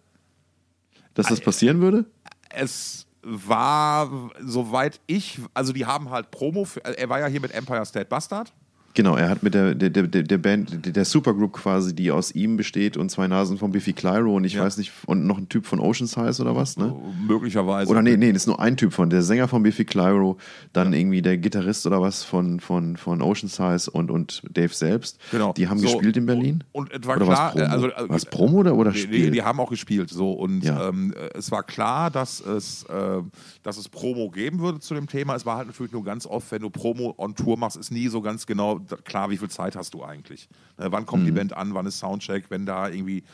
[1.12, 2.07] Dass das passieren würde?
[2.51, 7.53] Es war, soweit ich, also die haben halt Promo, für, er war ja hier mit
[7.53, 8.53] Empire State Bastard.
[8.97, 12.57] Genau, er hat mit der, der, der, der Band, der- Supergroup quasi, die aus ihm
[12.57, 14.64] besteht und zwei Nasen von Biffy Clyro und ich Ja.
[14.64, 16.94] weiß nicht, und noch ein Typ von Ocean Size oder was, ne?
[17.28, 17.90] Möglicherweise.
[17.90, 20.38] Oder nee, nee, das ist nur ein Typ von, der Sänger von Biffy Clyro,
[20.72, 25.18] dann irgendwie der Gitarrist oder was von, von, von Ocean Size und, und Dave selbst.
[25.30, 25.53] Genau.
[25.53, 26.64] Die haben So, gespielt in Berlin.
[26.72, 27.72] Und, und es war oder klar, was Promo?
[27.74, 29.24] also, also was Promo oder, oder Nee, Spiel?
[29.26, 30.09] nee, die haben auch gespielt.
[30.09, 30.88] So und Ja.
[30.88, 33.22] ähm, äh, es war klar, dass es, äh,
[33.62, 35.34] dass es Promo geben würde zu dem Thema.
[35.36, 38.09] Es war halt natürlich nur ganz oft, wenn du Promo on Tour machst, ist nie
[38.09, 40.49] so ganz genau klar, wie viel Zeit hast du eigentlich.
[40.78, 41.37] Ne, wann kommt die Mhm.
[41.37, 43.24] Band an, wann ist Soundcheck, wenn da irgendwie,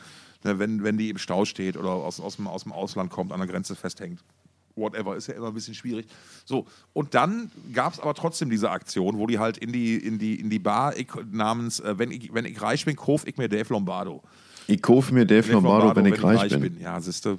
[0.43, 3.31] ne, wenn, wenn die im Stau steht oder aus, aus, dem, aus dem Ausland kommt,
[3.31, 4.23] an der Grenze festhängt.
[4.75, 6.07] Whatever, ist ja immer ein bisschen schwierig.
[6.45, 10.17] So, und dann gab es aber trotzdem diese Aktion, wo die halt in die, in
[10.17, 13.37] die, in die Bar ich, namens, äh, wenn, ich, wenn ich reich bin, kauf ich
[13.37, 14.23] mir Dave Lombardo.
[14.65, 16.79] ich kaufe mir Dave Lombardo, wenn ich reich bin.
[16.79, 17.37] Ja, siehste.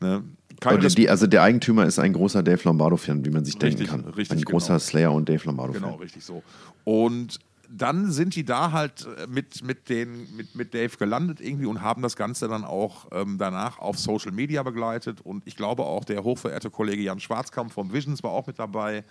[0.00, 0.22] Ne?
[0.62, 4.04] Res- die, also der Eigentümer ist ein großer Dave Lombardo-Fan, wie man sich Richtig, denken
[4.04, 4.14] kann.
[4.14, 4.78] richtig, ein großer genau.
[4.78, 5.82] Slayer und Dave Lombardo-Fan.
[5.82, 6.42] Genau, richtig so.
[6.84, 7.38] Und
[7.70, 11.80] dann sind die da halt äh, mit, mit, den, mit, mit Dave gelandet irgendwie und
[11.80, 15.20] haben das Ganze dann auch ähm, danach auf Social Media begleitet.
[15.22, 19.02] Und ich glaube auch, der hochverehrte Kollege Jan Schwarzkamp vom Visions war auch mit dabei.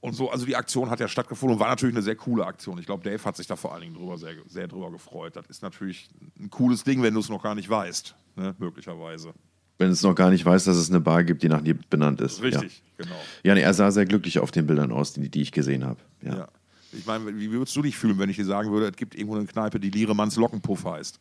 [0.00, 2.78] Und so, also die Aktion hat ja stattgefunden und war natürlich eine sehr coole Aktion.
[2.78, 5.34] Ich glaube, Dave hat sich da vor allen Dingen drüber sehr, sehr drüber gefreut.
[5.34, 6.08] Das ist natürlich
[6.38, 8.54] ein cooles Ding, wenn du es noch gar nicht weißt, ne?
[8.58, 9.32] möglicherweise.
[9.78, 12.20] Wenn es noch gar nicht weiß, dass es eine Bar gibt, die nach dir benannt
[12.20, 12.42] ist.
[12.42, 13.10] Richtig, genau.
[13.42, 15.84] Ja, ja nee, er sah sehr glücklich auf den Bildern aus, die, die ich gesehen
[15.84, 15.98] habe.
[16.22, 16.36] Ja.
[16.36, 16.48] Ja.
[16.92, 19.36] Ich meine, wie würdest du dich fühlen, wenn ich dir sagen würde, es gibt irgendwo
[19.36, 21.18] eine Kneipe, die Lieremanns Lockenpuff heißt?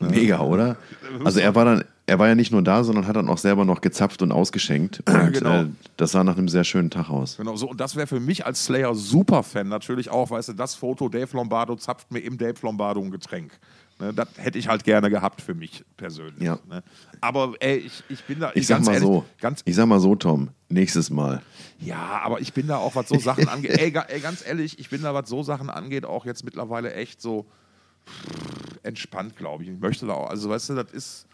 [0.00, 0.76] Mega, oder?
[1.24, 3.64] Also er war dann, er war ja nicht nur da, sondern hat dann auch selber
[3.64, 5.02] noch gezapft und ausgeschenkt.
[5.08, 5.62] Und Genau.
[5.62, 7.36] äh, das sah nach einem sehr schönen Tag aus.
[7.36, 7.68] Genau, so.
[7.68, 11.74] Und das wäre für mich als Slayer-Superfan natürlich auch, weißt du, das Foto, Dave Lombardo
[11.74, 13.58] zapft mir im Dave Lombardo ein Getränk.
[14.00, 16.42] Ne, das hätte ich halt gerne gehabt für mich persönlich.
[16.42, 16.58] Ja.
[16.68, 16.84] Ne?
[17.20, 18.52] Aber ey, ich, ich bin da.
[18.54, 21.42] Ich sag ganz mal ehrlich, so, Ganz, ich sag mal so, Tom, nächstes Mal.
[21.80, 23.72] ja, aber ich bin da auch, was so Sachen angeht.
[23.76, 27.20] ey, ey, ganz ehrlich, ich bin da, was so Sachen angeht, auch jetzt mittlerweile echt
[27.20, 27.46] so
[28.84, 29.70] entspannt, glaube ich.
[29.70, 31.26] Ich möchte da auch, also weißt du, das ist.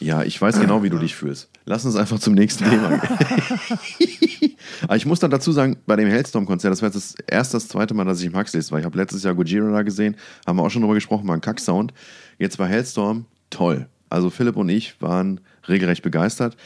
[0.00, 1.48] Ja, ich weiß genau, wie du dich fühlst.
[1.64, 2.88] Lass uns einfach zum nächsten Thema
[3.98, 4.56] gehen.
[4.82, 7.68] Aber ich muss dann dazu sagen, bei dem Hellstorm-Konzert, das war jetzt das erste, das
[7.68, 8.78] zweite Mal, dass ich im Huxleys war.
[8.78, 11.40] Ich habe letztes Jahr Gojira da gesehen, haben wir auch schon drüber gesprochen, war ein
[11.40, 11.92] Kacksound.
[12.38, 13.88] Jetzt war Hellstorm toll.
[14.08, 16.56] Also Philipp und ich waren regelrecht begeistert.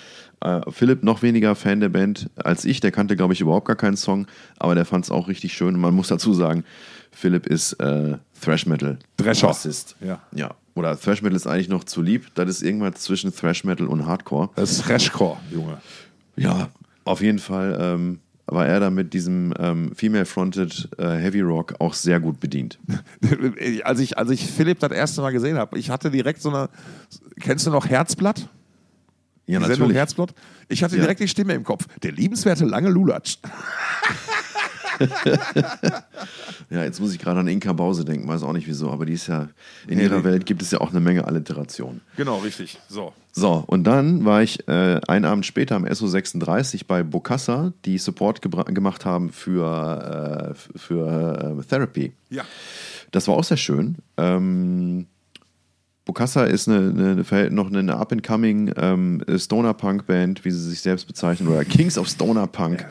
[0.41, 3.77] Äh, Philipp noch weniger Fan der Band als ich, der kannte, glaube ich, überhaupt gar
[3.77, 4.27] keinen Song,
[4.59, 5.75] aber der fand es auch richtig schön.
[5.75, 6.65] Und man muss dazu sagen,
[7.13, 9.47] Philipp ist äh, Thrash Metal Drescher.
[9.49, 9.97] Bassist.
[10.01, 10.21] Ja.
[10.33, 10.55] ja.
[10.75, 12.29] Oder Thrash Metal ist eigentlich noch zu lieb.
[12.35, 14.51] Das ist irgendwas zwischen Thrash Metal und Hardcore.
[14.57, 15.81] Das ist Thrashcore, Junge.
[16.37, 16.69] Ja,
[17.05, 21.95] auf jeden Fall ähm, war er da mit diesem ähm, Female-Fronted äh, Heavy Rock auch
[21.95, 22.79] sehr gut bedient.
[23.85, 26.69] als, ich, als ich Philipp das erste Mal gesehen habe, ich hatte direkt so eine.
[27.41, 28.49] Kennst du noch Herzblatt?
[29.47, 30.35] Ja, Die Sendung Herzblatt?
[30.69, 31.03] Ich hatte Ja.
[31.03, 31.87] direkt die Stimme im Kopf.
[32.03, 33.37] Der liebenswerte lange Lulatsch.
[36.71, 39.13] Ja, jetzt muss ich gerade an Inka Bause denken, weiß auch nicht wieso, aber die
[39.13, 39.49] ist ja,
[39.87, 42.01] in Nee, ihrer die- Welt gibt es ja auch eine Menge Alliterationen.
[42.17, 42.79] Genau, richtig.
[42.89, 43.13] So.
[43.33, 48.41] So, und dann war ich äh, einen Abend später am SO36 bei Bokassa, die Support
[48.43, 52.13] gemacht haben für, äh, für äh, Therapy.
[52.31, 52.45] Ja.
[53.11, 53.97] Das war auch sehr schön.
[54.17, 55.07] Ähm,
[56.07, 61.65] Bokassa ist eine, eine, noch eine up-and-coming ähm, Stoner-Punk-Band, wie sie sich selbst bezeichnen, oder
[61.65, 62.87] Kings of Stoner Punk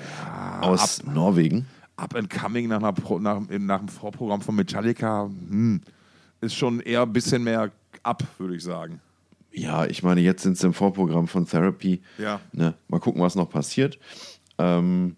[0.62, 1.66] aus Norwegen.
[2.01, 5.81] Up and Coming nach, einer nach, nach dem Vorprogramm von Metallica hm,
[6.41, 7.71] ist schon eher ein bisschen mehr
[8.03, 8.99] ab, würde ich sagen.
[9.51, 12.01] Ja, ich meine, jetzt sind sie im Vorprogramm von Therapy.
[12.17, 12.39] Ja.
[12.53, 12.73] Ne?
[12.87, 13.99] Mal gucken, was noch passiert.
[14.57, 15.15] Ähm,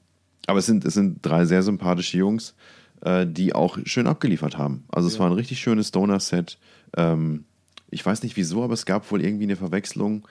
[0.47, 2.55] aber es sind, es sind drei sehr sympathische Jungs,
[3.01, 4.83] äh, die auch schön abgeliefert haben.
[4.91, 6.57] Also es war ein richtig schönes Stoner-Set.
[6.97, 7.45] Ähm,
[7.91, 10.27] ich weiß nicht wieso, aber es gab wohl irgendwie eine Verwechslung.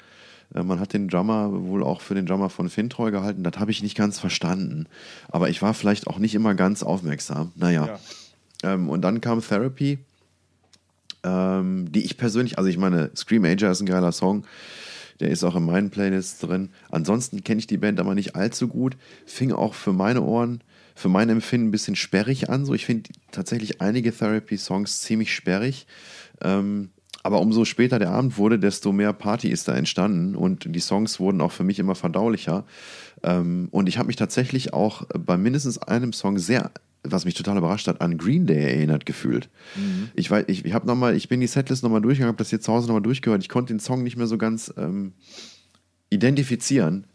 [0.55, 3.43] Äh, man hat den Drummer wohl auch für den Drummer von Fintroy gehalten.
[3.43, 4.87] Das habe ich nicht ganz verstanden.
[5.29, 7.53] Aber ich war vielleicht auch nicht immer ganz aufmerksam.
[7.57, 7.99] Naja.
[8.63, 9.99] Ähm, und dann kam Therapy
[11.25, 14.45] ähm, die ich persönlich, also ich meine, Scream Ager ist ein geiler Song,
[15.21, 16.71] der ist auch in meinen Playlists drin.
[16.91, 20.63] Ansonsten kenne ich die Band aber nicht allzu gut, fing auch für meine Ohren,
[20.95, 22.65] für mein Empfinden ein bisschen sperrig an.
[22.65, 25.87] So, ich finde tatsächlich einige Therapy-Songs ziemlich sperrig.
[26.41, 26.91] Ähm,
[27.23, 31.21] aber umso später der Abend wurde, desto mehr Party ist da entstanden und die Songs
[31.21, 32.65] wurden auch für mich immer verdaulicher.
[33.23, 36.73] Ähm, und ich habe mich tatsächlich auch bei mindestens einem Song sehr,
[37.05, 39.49] was mich total überrascht hat, an Green Day erinnert gefühlt.
[40.15, 42.51] Ich weiß, ich, ich habe noch mal, ich bin die Setlist nochmal durchgegangen, habe das
[42.51, 43.43] jetzt zu Hause nochmal durchgehört.
[43.43, 45.13] Ich konnte den Song nicht mehr so ganz ähm,
[46.11, 47.07] identifizieren.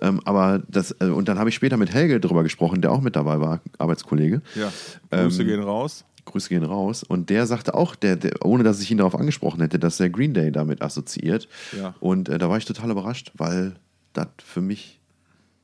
[0.00, 3.00] Ähm, aber das, äh, und dann habe ich später mit Helge drüber gesprochen, der auch
[3.00, 4.40] mit dabei war, Arbeitskollege.
[4.54, 4.72] Ja.
[5.10, 6.04] Grüße Ähm, gehen raus.
[6.30, 7.02] Grüße gehen raus.
[7.02, 10.10] Und der sagte auch, der, der, ohne dass ich ihn darauf angesprochen hätte, dass er
[10.10, 11.48] Green Day damit assoziiert.
[11.76, 11.94] Ja.
[12.00, 13.74] Und äh, da war ich total überrascht, weil
[14.12, 15.00] das für mich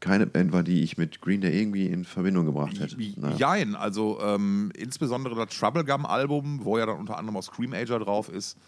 [0.00, 2.96] keine Band war, die ich mit Green Day irgendwie in Verbindung gebracht hätte.
[3.38, 8.28] Jein, also ähm, insbesondere das Troublegum-Album, wo ja dann unter anderem auch Scream Ager drauf
[8.28, 8.58] ist,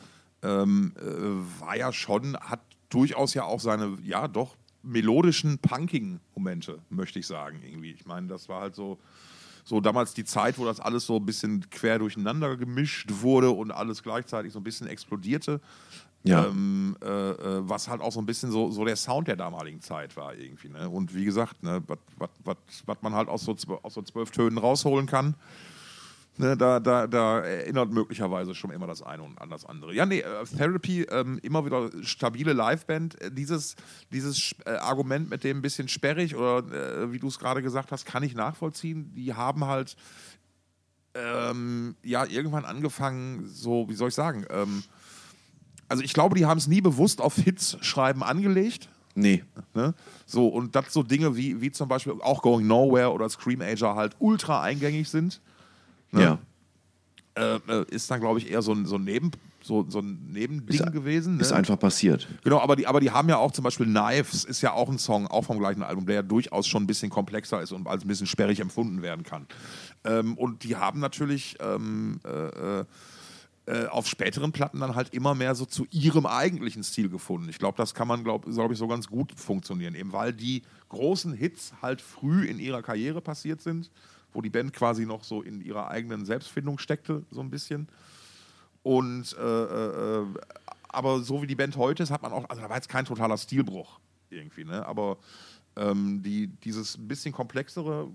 [0.43, 6.79] ähm, äh, war ja schon, hat durchaus ja auch seine, ja doch, melodischen, punkigen Momente,
[6.89, 7.93] möchte ich sagen, irgendwie.
[7.93, 8.99] Ich meine, das war halt so,
[9.69, 13.71] so damals die Zeit, wo das alles so ein bisschen quer durcheinander gemischt wurde und
[13.71, 15.61] alles gleichzeitig so ein bisschen explodierte.
[16.25, 16.47] Ja.
[16.47, 19.83] Ähm, äh, äh, was halt auch so ein bisschen so, so der Sound der damaligen
[19.83, 20.71] Zeit war irgendwie.
[20.71, 20.89] Ne?
[20.89, 21.83] Und wie gesagt, ne,
[22.87, 25.35] was man halt aus so, aus so zwölf Tönen rausholen kann,
[26.39, 29.95] ne, da, da, da erinnert möglicherweise schon immer das eine und an das andere.
[29.95, 33.21] Ja, nee, äh, Therapy, ähm, immer wieder stabile Liveband.
[33.21, 33.77] Äh, Dieses,
[34.13, 37.93] dieses äh, Argument mit dem ein bisschen sperrig oder äh, wie du es gerade gesagt
[37.93, 39.13] hast, kann ich nachvollziehen.
[39.15, 39.97] Die haben halt
[41.15, 44.83] ähm, ja irgendwann angefangen, so, wie soll ich sagen, ähm,
[45.89, 48.89] also ich glaube, die haben es nie bewusst auf Hits schreiben angelegt.
[49.15, 49.43] Nee.
[49.75, 49.95] Ne?
[50.27, 53.97] So, und das so Dinge wie, wie zum Beispiel auch Going Nowhere oder Scream Ager
[53.97, 55.41] halt ultra eingängig sind.
[56.11, 56.23] Ne?
[56.23, 56.39] Ja.
[57.35, 59.31] Äh, äh, ist dann, glaube ich, eher so ein, so ein, Neben,
[59.63, 61.37] so, so ein Nebending Ist- gewesen.
[61.37, 61.43] Ne?
[61.43, 62.27] Ist einfach passiert.
[62.43, 64.99] Genau, aber die, aber die haben ja auch zum Beispiel Knives, ist ja auch ein
[64.99, 68.05] Song, auch vom gleichen Album, der ja durchaus schon ein bisschen komplexer ist und als
[68.05, 69.47] ein bisschen sperrig empfunden werden kann.
[70.05, 72.85] Ähm, und die haben natürlich ähm, äh, äh,
[73.67, 77.49] äh, auf späteren Platten dann halt immer mehr so zu ihrem eigentlichen Stil gefunden.
[77.51, 80.63] Ich glaube, das kann man, glaube glaub ich, so ganz gut funktionieren, eben weil die
[80.89, 83.91] großen Hits halt früh in ihrer Karriere passiert sind,
[84.33, 87.89] wo die Band quasi noch so in ihrer eigenen Selbstfindung steckte, so ein bisschen.
[88.83, 90.27] Und äh, äh, äh,
[90.89, 93.05] aber so wie die Band heute ist, hat man auch, also da war jetzt kein
[93.05, 94.01] totaler Stilbruch
[94.31, 94.85] irgendwie, ne?
[94.87, 95.19] Aber
[95.77, 98.09] ähm, die, dieses bisschen komplexere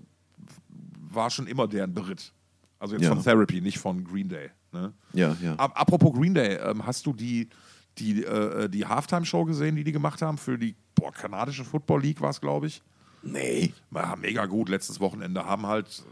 [1.10, 2.32] war schon immer deren Beritt.
[2.78, 3.14] Also jetzt Ja.
[3.14, 4.50] von Therapy, nicht von Green Day.
[4.72, 4.92] Ne?
[5.12, 5.54] Ja, ja.
[5.56, 7.48] Ap- Apropos Green Day, ähm, hast du die,
[7.98, 12.20] die, äh, die Halftime-Show gesehen, die die gemacht haben für die boah, kanadische Football League,
[12.20, 12.82] war es, glaube ich?
[13.24, 13.72] Nee.
[13.92, 16.04] Ja, mega gut, letztes Wochenende haben halt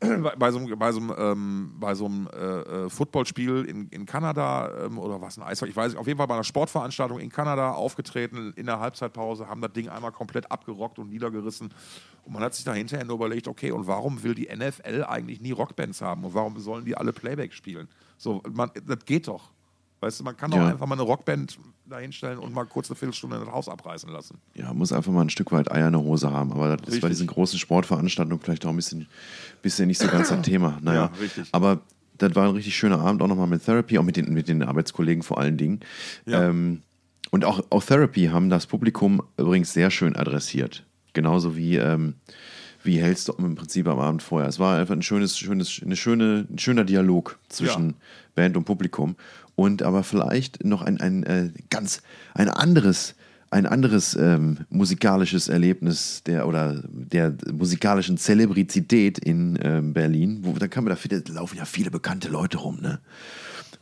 [0.00, 3.88] äh, bei, so einem, bei so einem, ähm, bei so einem äh, äh, Footballspiel in,
[3.88, 6.44] in Kanada ähm, oder was, ein Eishockey, ich weiß nicht, auf jeden Fall bei einer
[6.44, 11.72] Sportveranstaltung in Kanada aufgetreten in der Halbzeitpause, haben das Ding einmal komplett abgerockt und niedergerissen.
[12.24, 15.40] Und man hat sich da hinterher nur überlegt, okay, und warum will die NFL eigentlich
[15.40, 17.88] nie Rockbands haben und warum sollen die alle Playback spielen?
[18.18, 19.52] So, man, das geht doch.
[20.06, 20.68] Weißt du, man kann doch Ja.
[20.68, 24.38] einfach mal eine Rockband da hinstellen und mal kurz eine Viertelstunde das Haus abreißen lassen.
[24.54, 26.52] Ja, muss einfach mal ein Stück weit Eier in der Hose haben.
[26.52, 27.10] Aber das ist bei Richtig.
[27.10, 29.08] diesen großen Sportveranstaltungen vielleicht auch ein bisschen,
[29.62, 30.78] bisschen nicht so ganz das Thema.
[30.82, 31.48] Naja, Ja, richtig.
[31.50, 31.80] aber
[32.18, 34.62] das war ein richtig schöner Abend, auch nochmal mit Therapy, auch mit den, mit den
[34.62, 35.80] Arbeitskollegen vor allen Dingen.
[36.24, 36.44] Ja.
[36.50, 36.82] Ähm,
[37.32, 40.84] und auch, auch Therapy haben das Publikum übrigens sehr schön adressiert.
[41.14, 42.14] Genauso wie, ähm,
[42.84, 44.48] wie Hellstorm im Prinzip am Abend vorher.
[44.48, 47.94] Es war einfach ein schönes, schönes, eine schöne, ein schöner Dialog zwischen Ja.
[48.36, 49.16] Band und Publikum.
[49.56, 52.02] Und aber vielleicht noch ein, ein äh, ganz
[52.34, 53.14] ein anderes,
[53.50, 60.68] ein anderes ähm, musikalisches Erlebnis der oder der musikalischen Zelebrizität in ähm, Berlin, wo dann
[60.70, 63.00] kann man da viele, da laufen ja viele bekannte Leute rum, ne?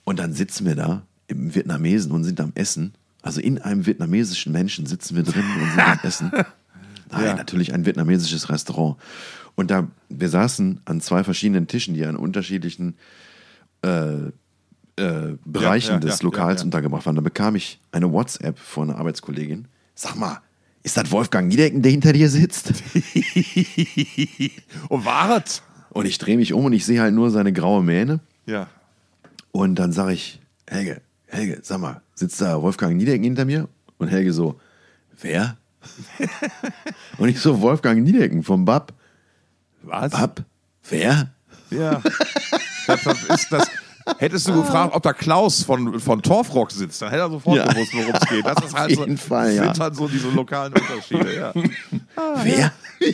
[0.05, 2.95] Und dann sitzen wir da im Vietnamesen und sind am Essen.
[3.23, 6.31] Also in einem vietnamesischen Menschen sitzen wir drin und sind am Essen.
[7.11, 7.35] Nein, Ja.
[7.35, 8.97] natürlich ein vietnamesisches Restaurant.
[9.57, 12.97] Und da, wir saßen an zwei verschiedenen Tischen, die an unterschiedlichen
[13.83, 14.31] äh,
[14.97, 16.65] äh, Bereichen ja, des ja, Lokals ja, ja.
[16.67, 17.17] untergebracht waren.
[17.17, 19.67] Da bekam ich eine WhatsApp von einer Arbeitskollegin.
[19.95, 20.41] Sag mal,
[20.83, 22.69] ist das Wolfgang Niedecken, der hinter dir sitzt?
[24.89, 25.63] und waret?
[25.91, 28.21] Und ich drehe mich um und ich sehe halt nur seine graue Mähne.
[28.47, 28.69] Ja.
[29.53, 33.69] Und dann sage ich, Helge, Helge, sag mal, sitzt da Wolfgang Niedecken hinter mir?
[33.99, 34.61] Und Helge so,
[35.21, 35.57] wer?
[37.19, 38.93] und ich so, Wolfgang Niedecken vom BAP.
[39.83, 40.13] Was?
[40.13, 40.45] BAP?
[40.89, 41.31] Wer?
[41.71, 42.03] Ja.
[43.29, 43.69] ist das.
[44.19, 47.73] Hättest du gefragt, ob da Klaus von, von Torfrock sitzt, dann hätte er sofort Ja.
[47.73, 48.45] gewusst, worum es geht.
[48.45, 49.65] Das ist Auf halt jeden so, Fall, ja.
[49.65, 51.35] sind halt so diese lokalen Unterschiede.
[51.35, 51.53] Ja,
[52.43, 52.73] Wer?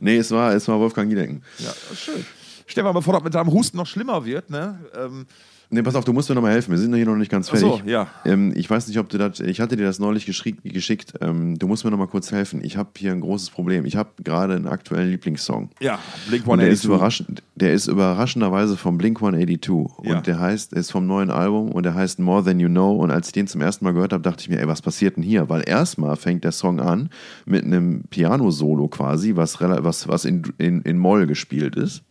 [0.00, 1.42] nee, es war, es war Wolfgang Niedecken.
[1.58, 2.24] ja schön.
[2.66, 4.78] Stefan, bevor das mit deinem Husten noch schlimmer wird, ne?
[4.96, 5.26] Ähm,
[5.68, 6.70] Nee, pass auf, du musst mir nochmal helfen.
[6.70, 7.90] Wir sind hier noch nicht ganz Ach so, fertig.
[7.90, 8.06] ja.
[8.24, 9.40] Ähm, ich weiß nicht, ob du das.
[9.40, 11.14] Ich hatte dir das neulich geschickt.
[11.20, 12.62] Ähm, du musst mir nochmal kurz helfen.
[12.64, 13.84] Ich habe hier ein großes Problem.
[13.84, 15.70] Ich habe gerade einen aktuellen Lieblingssong.
[15.80, 15.98] ja,
[16.28, 16.84] Blink Und der ist, 182.
[16.84, 20.04] überraschend, der ist überraschenderweise vom Blink 182.
[20.04, 20.16] Ja.
[20.16, 22.96] Und der heißt, ist vom neuen Album und der heißt More Than You Know.
[22.96, 25.16] Und als ich den zum ersten Mal gehört habe, dachte ich mir, ey, was passiert
[25.16, 25.48] denn hier?
[25.48, 27.08] Weil erstmal fängt der Song an
[27.46, 32.02] mit einem Piano-Solo quasi, was, was, was in, in, in Moll gespielt ist.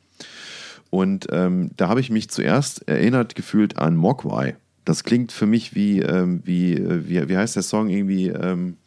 [0.89, 4.55] Und ähm, da habe ich mich zuerst erinnert gefühlt an Mogwai.
[4.83, 8.29] Das klingt für mich wie, ähm, wie, wie, wie heißt der Song irgendwie?
[8.29, 8.77] Ähm,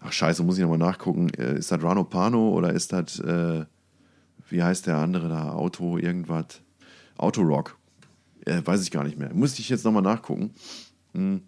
[0.00, 3.64] ach scheiße, muss ich nochmal nachgucken, äh, ist das Rano Pano oder ist das, äh,
[4.48, 6.62] wie heißt der andere da, Auto, irgendwas,
[7.16, 7.78] Autorock,
[8.44, 9.32] äh, weiß ich gar nicht mehr.
[9.34, 10.52] Muss ich jetzt nochmal nachgucken.
[11.14, 11.42] Hm.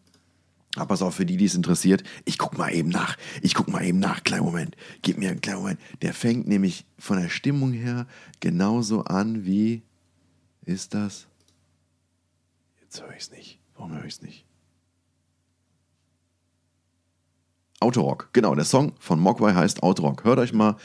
[0.77, 3.17] Aber pass auf, für die, die es interessiert, ich guck mal eben nach.
[3.41, 4.23] Ich guck mal eben nach.
[4.25, 4.77] Kleinen Moment.
[5.01, 5.81] Gib mir einen kleinen Moment.
[6.03, 8.07] Der fängt nämlich von der Stimmung her
[8.41, 9.83] genauso an wie.
[10.65, 11.29] Ist das?
[12.83, 13.61] Jetzt höre ich es nicht.
[13.75, 14.46] Warum höre ich es nicht?
[17.79, 20.25] Autorock, genau, der Song von Mogwai heißt Autorock.
[20.25, 20.77] Hört euch mal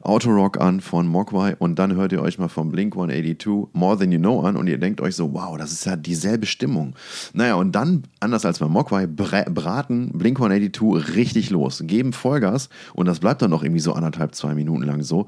[0.00, 4.12] Autorock an von Mogwai und dann hört ihr euch mal von Blink 182 More Than
[4.12, 6.94] You Know an und ihr denkt euch so, wow, das ist ja dieselbe Stimmung.
[7.34, 13.04] Naja, und dann, anders als bei Mogwai, braten Blink 182 richtig los, geben Vollgas und
[13.04, 15.26] das bleibt dann noch irgendwie so anderthalb, zwei Minuten lang so.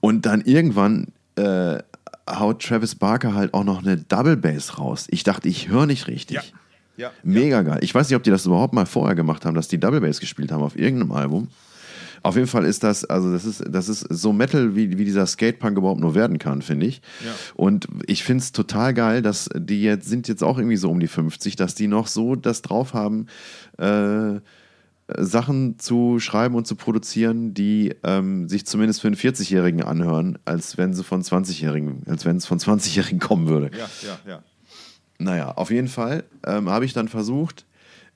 [0.00, 1.78] Und dann irgendwann äh,
[2.30, 5.08] haut Travis Barker halt auch noch eine Double Bass raus.
[5.10, 6.36] Ich dachte, ich höre nicht richtig.
[6.36, 6.42] Ja.
[6.96, 7.78] Ja, Mega geil.
[7.82, 10.20] Ich weiß nicht, ob die das überhaupt mal vorher gemacht haben, dass die Double Bass
[10.20, 11.48] gespielt haben auf irgendeinem Album.
[12.22, 15.26] Auf jeden Fall ist das, also das ist, das ist so Metal, wie, wie dieser
[15.26, 17.02] Skatepunk überhaupt nur werden kann, finde ich.
[17.22, 17.32] Ja.
[17.54, 21.00] Und ich finde es total geil, dass die jetzt sind jetzt auch irgendwie so um
[21.00, 23.26] die 50, dass die noch so das drauf haben,
[23.76, 24.40] äh,
[25.18, 30.78] Sachen zu schreiben und zu produzieren, die ähm, sich zumindest für einen 40-Jährigen anhören, als
[30.78, 33.70] wenn sie von 20-Jährigen, als wenn es von 20-Jährigen kommen würde.
[33.76, 34.42] Ja, ja, ja.
[35.18, 37.64] Naja, auf jeden Fall ähm, habe ich dann versucht,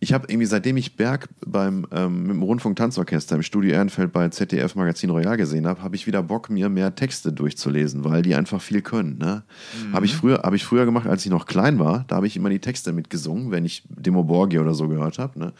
[0.00, 4.28] ich habe irgendwie, seitdem ich Berg beim, ähm, mit dem Rundfunk-Tanzorchester im Studio Ehrenfeld bei
[4.28, 8.36] ZDF Magazin Royal gesehen habe, habe ich wieder Bock, mir mehr Texte durchzulesen, weil die
[8.36, 9.18] einfach viel können.
[9.18, 9.42] Ne?
[9.88, 9.92] Mhm.
[9.94, 12.04] Habe ich, früher, hab ich früher gemacht, als ich noch klein war.
[12.06, 15.36] Da habe ich immer die Texte mitgesungen, wenn ich Demo Borgia oder so gehört habe.
[15.36, 15.52] Ne?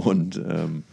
[0.00, 0.84] Und, ähm,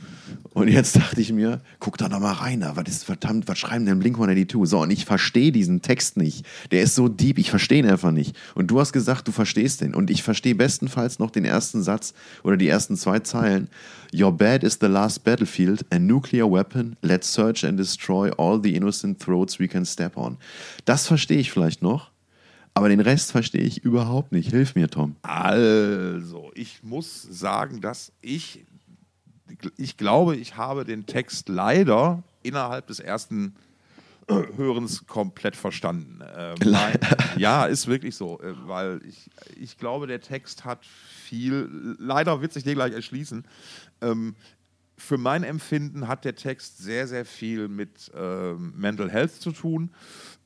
[0.54, 2.76] und jetzt dachte ich mir, guck da noch mal rein, da.
[2.76, 4.66] was ist verdammt, was schreiben denn Blink-182?
[4.66, 6.46] So, und ich verstehe diesen Text nicht.
[6.72, 8.36] Der ist so deep, ich verstehe ihn einfach nicht.
[8.56, 9.94] Und du hast gesagt, du verstehst den.
[9.94, 13.70] Und ich verstehe bestenfalls noch den ersten Satz oder die ersten zwei Zeilen.
[14.14, 16.96] Your bed is the last battlefield, a nuclear weapon.
[17.02, 20.38] Let's search and destroy all the innocent throats we can step on.
[20.86, 22.12] Das verstehe ich vielleicht noch.
[22.78, 24.52] Aber den Rest verstehe ich überhaupt nicht.
[24.52, 25.16] Hilf mir, Tom.
[25.24, 28.66] Also, ich muss sagen, dass ich,
[29.78, 33.56] ich glaube, ich habe den Text leider innerhalb des ersten
[34.58, 36.20] Hörens komplett verstanden.
[36.36, 37.00] Ähm, nein,
[37.38, 42.54] ja, ist wirklich so, äh, weil ich, ich glaube, der Text hat viel, leider wird
[42.54, 43.46] sich dir gleich erschließen.
[44.02, 44.36] Ähm,
[44.98, 49.92] für mein Empfinden hat der Text sehr, sehr viel mit ähm, Mental Health zu tun.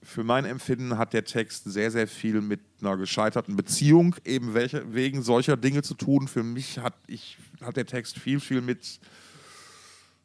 [0.04, 4.93] Für mein Empfinden hat der Text sehr, sehr viel mit einer gescheiterten Beziehung eben welche,
[4.93, 6.28] wegen solcher Dinge zu tun.
[6.28, 8.99] Für mich hat, ich, hat der Text viel, viel mit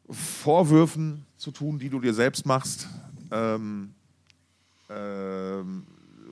[0.09, 2.87] Vorwürfen zu tun, die du dir selbst machst.
[3.29, 3.93] Ähm,
[4.89, 5.85] ähm,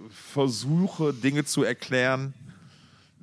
[0.10, 2.34] versuche Dinge zu erklären,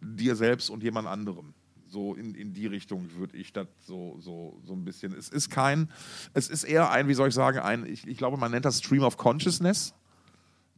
[0.00, 1.54] dir selbst und jemand anderem.
[1.88, 5.12] So in, in die Richtung würde ich das so, so, so ein bisschen.
[5.14, 5.90] Es ist kein,
[6.32, 8.78] es ist eher ein, wie soll ich sagen, ein, ich, ich glaube, man nennt das
[8.78, 9.94] Stream of Consciousness.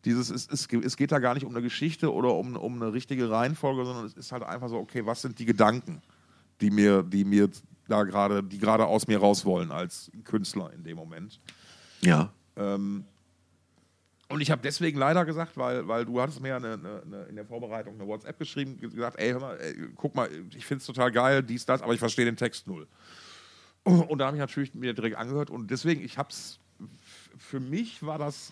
[0.05, 2.93] Dieses, es, es, es geht da gar nicht um eine Geschichte oder um, um eine
[2.93, 6.03] richtige Reihenfolge, sondern es ist halt einfach so, okay, was sind die Gedanken,
[6.61, 7.49] die mir, die mir
[7.89, 11.41] da gerade, die gerade aus mir raus wollen als Künstler in dem Moment.
[12.03, 12.33] Ja.
[12.57, 13.05] Ähm,
[14.29, 17.23] und ich habe deswegen leider gesagt, weil, weil du hattest mir ja eine, eine, eine,
[17.25, 20.81] in der Vorbereitung eine WhatsApp geschrieben, gesagt, ey, hör mal, ey, guck mal, ich finde
[20.81, 22.87] es total geil, dies, das, aber ich verstehe den Text null.
[23.85, 26.59] Und da habe ich natürlich mir direkt angehört und deswegen, ich habe es,
[27.39, 28.51] für mich war das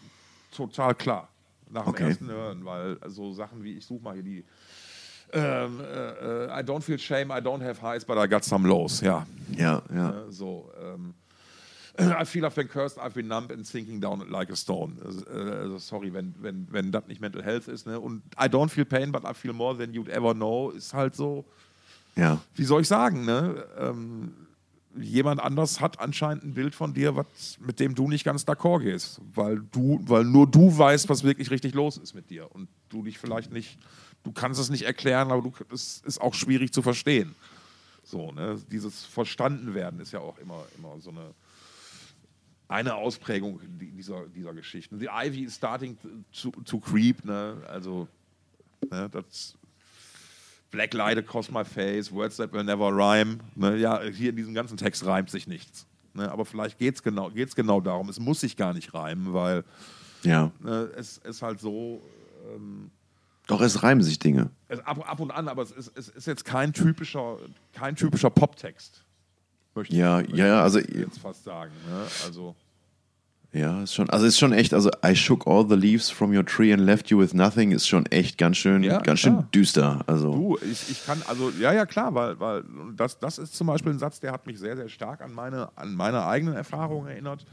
[0.55, 1.32] total klar
[1.73, 2.09] nach dem Okay.
[2.09, 4.45] ersten Hören, weil so Sachen wie, ich suche mal hier die,
[5.33, 8.69] ähm, äh, äh, I don't feel shame, I don't have highs, but I got some
[8.69, 9.27] lows, ja.
[9.57, 10.11] Ja, ja.
[10.27, 11.15] Äh, so, ähm,
[11.99, 14.97] I feel I've been cursed, I've been numb and sinking down like a stone.
[15.05, 17.87] Also, äh, also sorry, wenn, wenn, wenn das nicht Mental Health ist.
[17.87, 18.01] Ne?
[18.01, 21.15] Und I don't feel pain, but I feel more than you'd ever know, ist halt
[21.15, 21.45] so,
[22.17, 22.41] Ja.
[22.55, 23.65] wie soll ich sagen, ne?
[23.79, 24.33] Ähm,
[24.99, 28.81] jemand anders hat anscheinend ein Bild von dir, was, mit dem du nicht ganz d'accord
[28.81, 29.21] gehst.
[29.35, 32.51] Weil du, weil nur du weißt, was wirklich richtig los ist mit dir.
[32.55, 33.79] Und du dich vielleicht nicht,
[34.23, 37.35] du kannst es nicht erklären, aber du, es ist auch schwierig zu verstehen.
[38.05, 38.61] So, ne?
[38.71, 41.35] Dieses Verstandenwerden ist ja auch immer, immer so eine,
[42.69, 44.99] eine Ausprägung di- dieser, dieser Geschichten.
[44.99, 45.97] The Ivy is starting
[46.43, 47.63] to, to creep, ne?
[47.69, 48.09] Also,
[48.91, 49.57] ne, das
[50.73, 53.39] Black Light across my face, words that will never rhyme.
[53.55, 53.77] Ne?
[53.77, 55.87] Ja, hier in diesem ganzen Text reimt sich nichts.
[56.15, 56.29] Ne?
[56.33, 58.09] Aber vielleicht geht es genau, geht's genau darum.
[58.09, 59.63] Es muss sich gar nicht reimen, weil
[60.25, 60.51] Ja.
[60.61, 62.03] ne, es ist halt so.
[62.55, 62.91] Ähm,
[63.47, 64.51] Doch, es reimen sich Dinge.
[64.69, 67.39] es, ab, ab und an, aber es ist, es ist jetzt kein typischer,
[67.73, 69.05] kein typischer Poptext.
[69.75, 71.73] Möchte Ja, ich, ja, also- jetzt fast sagen.
[71.89, 72.07] Ne?
[72.27, 72.55] Also,
[73.55, 76.45] Ja, ist schon, also ist schon echt, also I shook all the leaves from your
[76.45, 80.03] tree and left you with nothing ist schon echt ganz schön, Ja, ganz schön düster.
[80.07, 82.65] Also Du, ich, ich kann, also, ja, ja, klar, weil, weil
[82.97, 85.69] das, das ist zum Beispiel ein Satz, der hat mich sehr, sehr stark an meine,
[85.77, 87.45] an meine eigenen Erfahrungen erinnert,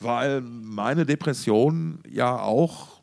[0.00, 3.00] weil meine Depression ja auch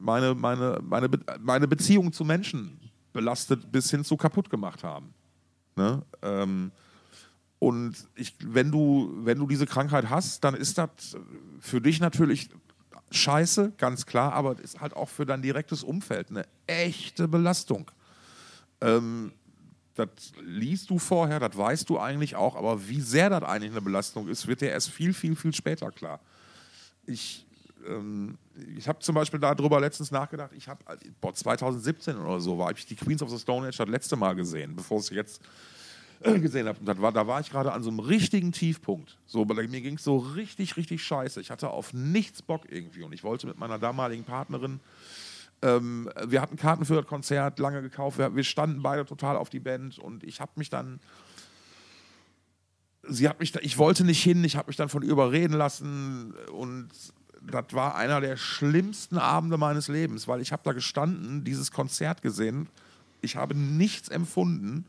[0.00, 2.78] meine, meine, meine, Be meine Beziehung zu Menschen
[3.12, 5.14] belastet bis hin zu kaputt gemacht haben.
[5.76, 6.02] Ne?
[6.22, 6.72] Ähm,
[7.58, 11.16] und ich, wenn, du, wenn du diese Krankheit hast, dann ist das
[11.60, 12.50] für dich natürlich
[13.10, 17.90] scheiße, ganz klar, aber es ist halt auch für dein direktes Umfeld eine echte Belastung.
[18.80, 19.32] Ähm,
[19.94, 20.08] das
[20.40, 24.28] liest du vorher, das weißt du eigentlich auch, aber wie sehr das eigentlich eine Belastung
[24.28, 26.20] ist, wird dir erst viel, viel, viel später klar.
[27.06, 27.44] Ich,
[27.88, 28.38] ähm,
[28.76, 30.84] ich habe zum Beispiel darüber letztens nachgedacht, ich habe,
[31.20, 34.14] boah, 2017 oder so, war, habe ich die Queens of the Stone Age das letzte
[34.14, 35.42] Mal gesehen, bevor ich jetzt
[36.40, 36.78] gesehen habe.
[36.80, 39.18] Und war, da war ich gerade an so einem richtigen Tiefpunkt.
[39.26, 41.40] So, mir ging es so richtig, richtig scheiße.
[41.40, 44.80] Ich hatte auf nichts Bock irgendwie und ich wollte mit meiner damaligen Partnerin
[45.62, 48.18] ähm, wir hatten Karten für das Konzert lange gekauft.
[48.18, 51.00] Wir, wir standen beide total auf die Band und ich habe mich dann.
[53.10, 56.88] Sie hat mich, ich wollte nicht hin, ich habe mich dann von überreden lassen und
[57.40, 62.20] das war einer der schlimmsten Abende meines Lebens, weil ich habe da gestanden, dieses Konzert
[62.20, 62.68] gesehen.
[63.22, 64.84] Ich habe nichts empfunden,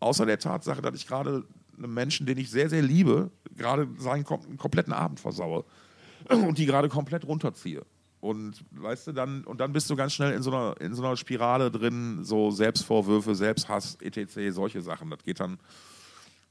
[0.00, 1.44] außer der Tatsache, dass ich gerade
[1.78, 5.64] einem Menschen, den ich sehr, sehr liebe, gerade seinen kom kompletten Abend versaue
[6.28, 7.82] und die gerade komplett runterziehe.
[8.20, 11.02] Und weißt du, dann, und dann bist du ganz schnell in so einer, in so
[11.02, 15.08] einer Spirale drin, so Selbstvorwürfe, Selbsthass, etc., solche Sachen.
[15.08, 15.58] Das geht dann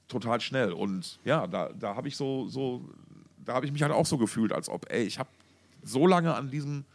[0.07, 0.73] total schnell.
[0.73, 2.89] Und ja, da, da habe ich so, so,
[3.37, 5.29] da habe ich mich halt auch so gefühlt, als ob, ey, ich habe
[5.83, 6.85] so lange an diesem,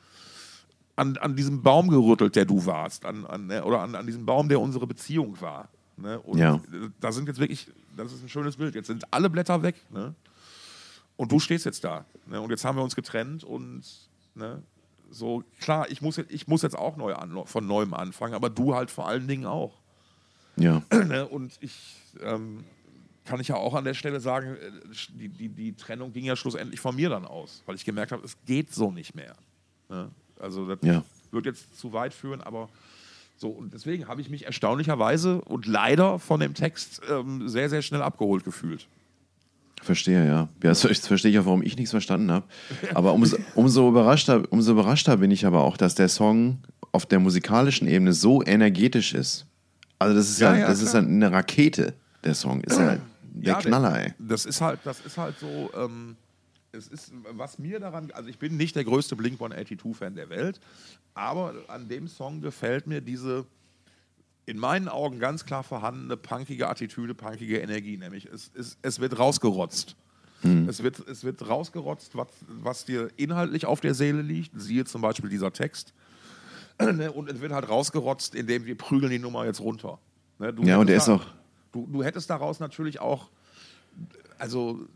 [0.96, 4.26] an, an diesem Baum gerüttelt, der du warst, an, an, ne, oder an, an diesem
[4.26, 5.68] Baum, der unsere Beziehung war.
[5.96, 6.18] Ne?
[6.20, 6.60] Und Ja.
[7.00, 8.74] da sind jetzt wirklich, das ist ein schönes Bild.
[8.74, 10.14] Jetzt sind alle Blätter weg, ne?
[11.16, 12.04] Und du stehst jetzt da.
[12.26, 12.40] Ne?
[12.40, 13.84] Und jetzt haben wir uns getrennt und
[14.34, 14.62] ne?
[15.10, 18.50] so, klar, ich muss, jetzt, ich muss jetzt auch neu an, von neuem anfangen, aber
[18.50, 19.78] du halt vor allen Dingen auch.
[20.56, 20.82] ja.
[20.92, 21.26] Ne?
[21.28, 22.64] Und ich ähm,
[23.24, 24.70] kann ich ja auch an der Stelle sagen, äh,
[25.12, 28.24] die, die, die Trennung ging ja schlussendlich von mir dann aus, weil ich gemerkt habe,
[28.24, 29.36] es geht so nicht mehr.
[29.88, 30.10] Ne?
[30.40, 31.04] Also das Ja.
[31.30, 32.68] wird jetzt zu weit führen, aber
[33.36, 37.82] so, und deswegen habe ich mich erstaunlicherweise und leider von dem Text ähm, sehr, sehr
[37.82, 38.86] schnell abgeholt gefühlt.
[39.82, 40.32] Verstehe, ja.
[40.32, 42.46] ja das verstehe ich auch, warum ich nichts verstanden habe.
[42.94, 46.58] Aber umso, umso, überraschter, umso überraschter bin ich aber auch, dass der Song
[46.92, 49.46] auf der musikalischen Ebene so energetisch ist.
[49.98, 51.02] Also das ist ja, Ja, ja, das ist klar.
[51.02, 52.62] eine Rakete, der Song.
[52.62, 52.98] Ist ja
[53.34, 54.14] der Knaller, ey.
[54.18, 56.16] Das ist halt, das ist halt so, ähm,
[56.74, 60.60] es ist, was mir daran, also ich bin nicht der größte Blink 182-Fan der Welt,
[61.14, 63.46] aber an dem Song gefällt mir diese
[64.46, 69.18] in meinen Augen ganz klar vorhandene punkige Attitüde, punkige Energie, nämlich es, es, es wird
[69.18, 69.96] rausgerotzt.
[70.68, 75.00] Es, wird, es wird rausgerotzt, was, was dir inhaltlich auf der Seele liegt, siehe zum
[75.00, 75.94] Beispiel dieser Text.
[76.78, 79.98] Ne, Und es wird halt rausgerotzt, indem wir prügeln die Nummer jetzt runter.
[80.38, 81.26] Ne, du Ja, und der hättest ist auch-
[81.72, 83.30] Du, du hättest daraus natürlich auch,
[84.38, 84.86] also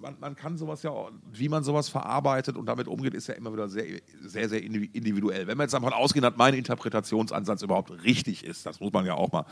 [0.00, 0.92] man, man kann sowas ja,
[1.32, 4.94] wie man sowas verarbeitet und damit umgeht, ist ja immer wieder sehr, sehr, sehr indivi-
[4.94, 5.46] individuell.
[5.46, 9.14] Wenn wir jetzt davon ausgehen, dass mein Interpretationsansatz überhaupt richtig ist, das muss man ja
[9.14, 9.46] auch mal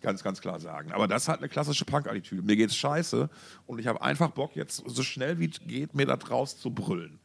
[0.00, 0.92] ganz, ganz klar sagen.
[0.92, 2.42] Aber das ist halt eine klassische Punk-Attitüde.
[2.42, 3.28] Mir geht's scheiße
[3.66, 7.18] und ich habe einfach Bock, jetzt so schnell wie es geht, mir das rauszubrüllen.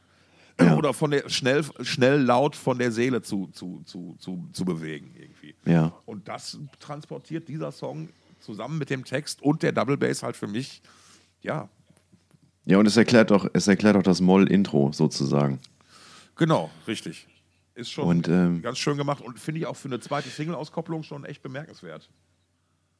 [0.76, 5.15] Oder von der schnell, schnell laut von der Seele zu, zu, zu, zu, zu bewegen
[5.17, 5.55] irgendwie.
[5.63, 5.93] Ja.
[6.05, 8.09] Und das transportiert dieser Song
[8.41, 10.82] zusammen mit dem Text und der Double Bass halt für mich,
[11.41, 11.70] ja,
[12.70, 15.59] Ja, und es erklärt auch, es erklärt auch das Moll-Intro sozusagen.
[16.36, 17.26] genau, richtig.
[17.74, 21.01] Ist schon Und, ähm, ganz schön gemacht und finde ich auch für eine zweite Single-Auskopplung
[21.01, 22.09] schon echt bemerkenswert.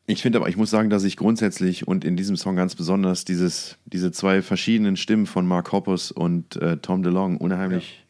[0.08, 3.26] Ich finde aber, ich muss sagen, dass ich grundsätzlich und in diesem Song ganz besonders
[3.26, 8.04] dieses, diese zwei verschiedenen Stimmen von Mark Hoppus und äh, Tom DeLonge unheimlich,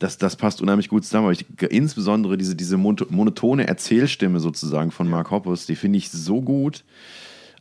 [0.00, 1.26] das, das passt unheimlich gut zusammen.
[1.26, 6.10] Aber ich, insbesondere diese, diese mono- monotone Erzählstimme sozusagen von Mark Hoppus, die finde ich
[6.10, 6.84] so gut.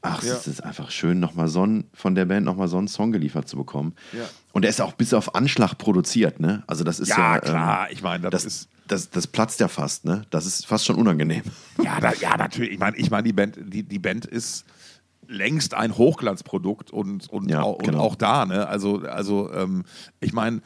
[0.01, 0.33] Ach, Ja.
[0.33, 3.47] es ist einfach schön, nochmal so einen, von der Band nochmal so einen Song geliefert
[3.49, 3.93] zu bekommen.
[4.13, 4.23] Ja.
[4.53, 6.63] Und der ist auch bis auf Anschlag produziert, ne?
[6.67, 7.35] Also das ist ja.
[7.35, 10.23] Ja, klar, ich meine, das das, ist- das, das platzt ja fast, ne?
[10.31, 11.43] Das ist fast schon unangenehm.
[11.83, 12.71] Ja, da, ja natürlich.
[12.71, 14.65] Ich meine, ich mein, die, Band, die, die Band ist
[15.27, 17.99] längst ein Hochglanzprodukt und, und, Ja, auch, und genau.
[17.99, 18.45] auch da.
[18.47, 18.67] Ne?
[18.67, 19.83] Also, also ähm,
[20.21, 20.61] ich meine,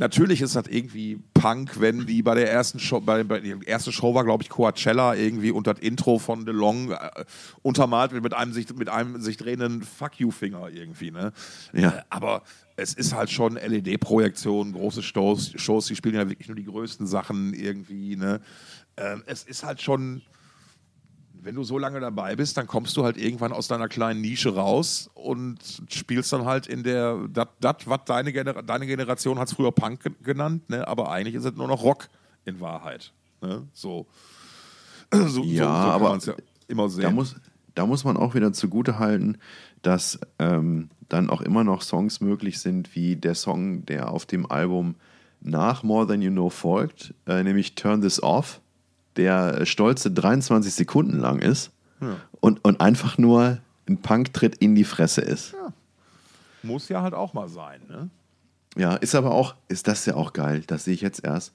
[0.00, 3.92] natürlich ist das irgendwie Punk, wenn die bei der ersten Show, bei, bei die erste
[3.92, 7.24] Show war, glaube ich, Coachella irgendwie und das Intro von DeLong äh,
[7.62, 11.10] untermalt wird mit einem sich, mit einem sich drehenden Fuck You-Finger irgendwie.
[11.10, 11.32] Ne?
[11.72, 11.90] Ja.
[11.90, 12.42] Äh, aber
[12.76, 17.06] es ist halt schon LED-Projektion, große Shows, Shows, die spielen ja wirklich nur die größten
[17.06, 18.16] Sachen irgendwie.
[18.16, 18.40] Ne?
[18.96, 20.22] Ähm, es ist halt schon
[21.42, 24.54] wenn du so lange dabei bist, dann kommst du halt irgendwann aus deiner kleinen Nische
[24.54, 29.54] raus und spielst dann halt in der, das, was deine, Genera deine Generation hat es
[29.54, 30.86] früher Punk genannt, ne?
[30.86, 32.08] aber eigentlich ist es nur noch Rock
[32.44, 33.12] in Wahrheit.
[33.40, 33.66] Ne?
[33.72, 34.06] So.
[35.12, 35.18] so.
[35.18, 36.34] Ja, so, so aber ja
[36.70, 37.02] immer sehen.
[37.02, 37.36] Da muss,
[37.74, 39.38] da muss man auch wieder zugute halten,
[39.82, 44.50] dass ähm, dann auch immer noch Songs möglich sind, wie der Song, der auf dem
[44.50, 44.94] Album
[45.40, 48.60] nach More Than You Know folgt, äh, nämlich Turn This Off
[49.16, 52.16] der stolze 23 Sekunden lang ist ja.
[52.40, 53.58] und, und einfach nur
[53.88, 55.52] ein Punk-Tritt in die Fresse ist.
[55.52, 55.72] Ja.
[56.62, 58.10] Muss ja halt auch mal sein, ne?
[58.76, 61.52] Ja, ist aber auch, ist das ja auch geil, das sehe ich jetzt erst.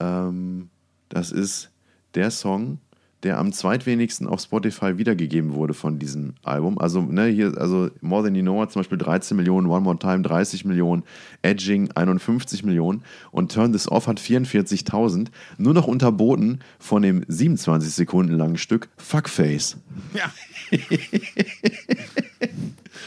[0.00, 0.68] Ähm,
[1.08, 1.70] das ist
[2.14, 2.78] der Song,
[3.22, 6.78] der am zweitwenigsten auf Spotify wiedergegeben wurde von diesem Album.
[6.78, 9.98] Also, ne, hier, also More Than You Know hat zum Beispiel 13 Millionen, One More
[9.98, 11.02] Time 30 Millionen,
[11.42, 15.28] Edging 51 Millionen und Turn This Off hat 44.000.
[15.58, 19.76] Nur noch unterboten von dem 27 Sekunden langen Stück Fuckface.
[20.14, 20.32] Ja.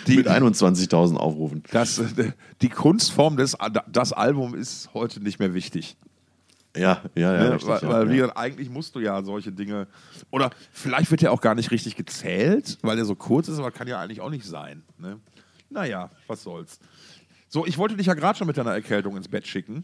[0.07, 1.63] Die, Mit 21.000 Aufrufen.
[1.71, 2.01] Das,
[2.61, 3.57] die Kunstform des
[3.91, 5.95] das Album ist heute nicht mehr wichtig.
[6.75, 7.43] Ja, ja, ja.
[7.43, 7.53] Ne?
[7.53, 8.35] Richtig, weil, ja, weil ja.
[8.35, 9.87] eigentlich musst du ja solche Dinge.
[10.31, 13.71] Oder vielleicht wird der auch gar nicht richtig gezählt, weil der so kurz ist, aber
[13.71, 14.83] kann ja eigentlich auch nicht sein.
[14.97, 15.19] Ne?
[15.69, 16.79] Naja, was soll's.
[17.47, 19.83] So, ich wollte dich ja gerade schon mit deiner Erkältung ins Bett schicken.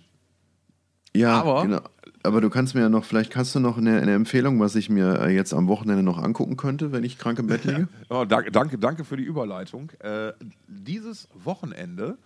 [1.16, 1.82] Ja, aber, genau.
[2.24, 4.90] aber du kannst mir ja noch, vielleicht kannst du noch eine, eine, Empfehlung, was ich
[4.90, 7.88] mir äh, jetzt am Wochenende noch angucken könnte, wenn ich krank im Bett liege.
[8.10, 9.92] oh, danke, danke, für die Überleitung.
[10.00, 10.34] Äh,
[10.68, 12.18] dieses Wochenende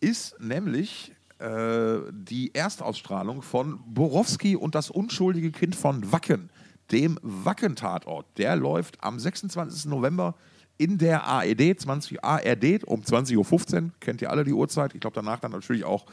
[0.00, 6.50] ist nämlich die Erstausstrahlung von Borowski und das unschuldige Kind von Wacken,
[6.92, 8.26] dem Wacken-Tatort.
[8.36, 9.86] Der läuft am 26.
[9.86, 10.34] November
[10.80, 13.90] in der ARD, 20, ARD um 20.15 Uhr.
[14.00, 14.94] Kennt ihr alle die Uhrzeit?
[14.94, 16.06] Ich glaube, danach dann natürlich auch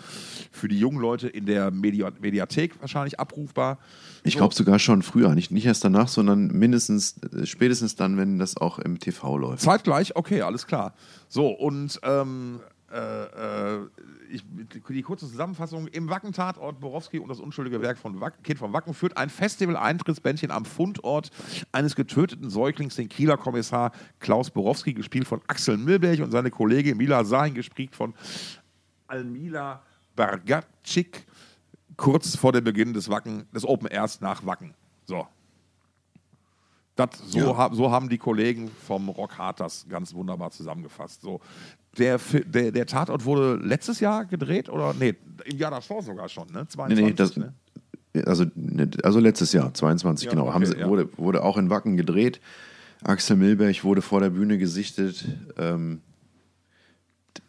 [0.51, 3.77] für die jungen Leute in der Media Mediathek wahrscheinlich abrufbar.
[4.23, 8.39] Ich glaube sogar schon früher, nicht, nicht erst danach, sondern mindestens, äh, spätestens dann, wenn
[8.39, 9.61] das auch im TV läuft.
[9.61, 10.93] Zeitgleich, okay, alles klar.
[11.29, 12.59] So, und ähm,
[12.91, 13.79] äh, äh,
[14.29, 14.43] ich,
[14.89, 18.93] die kurze Zusammenfassung: Im Wacken-Tatort Borowski und das unschuldige Werk von Wacken, Kind von Wacken
[18.93, 21.31] führt ein Festival-Eintrittsbändchen am Fundort
[21.71, 26.97] eines getöteten Säuglings den Kieler Kommissar Klaus Borowski, gespielt von Axel Milberg und seine Kollegin
[26.97, 28.13] Mila Sahin, gespielt von
[29.07, 29.83] Almila
[30.15, 31.25] Bargatschik,
[31.95, 34.73] kurz vor dem Beginn des Wacken, des Open Airs nach Wacken.
[35.05, 35.27] So.
[36.95, 37.57] Das, so, ja.
[37.57, 41.21] ha, so haben die Kollegen vom Rock Hard das ganz wunderbar zusammengefasst.
[41.21, 41.39] So,
[41.97, 46.47] der, der, der Tatort wurde letztes Jahr gedreht oder nee, im Jahr davor sogar schon,
[46.51, 46.67] ne?
[46.67, 47.53] 22, nee, nee, das, ne?
[48.25, 50.43] Also, ne, also letztes Jahr, 22, ja, genau.
[50.43, 50.87] Okay, Haben sie, ja.
[50.87, 52.39] wurde, wurde auch in Wacken gedreht.
[53.03, 55.25] Axel Milberg wurde vor der Bühne gesichtet.
[55.57, 56.01] Ähm,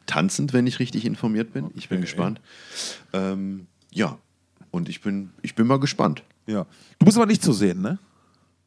[0.06, 1.66] tanzend, wenn ich richtig informiert bin.
[1.66, 2.40] Okay, ich bin gespannt.
[3.12, 4.18] Ähm, ja,
[4.70, 6.22] und ich bin, ich bin mal gespannt.
[6.46, 6.66] Ja.
[6.98, 7.98] Du bist aber nicht zu sehen, ne?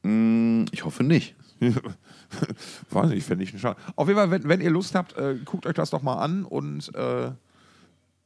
[0.04, 1.36] Mm, ich hoffe nicht.
[2.90, 3.80] Weiß nicht, fände ich schade.
[3.96, 6.44] Auf jeden Fall, wenn, wenn ihr Lust habt, äh, guckt euch das doch mal an
[6.44, 7.32] und äh,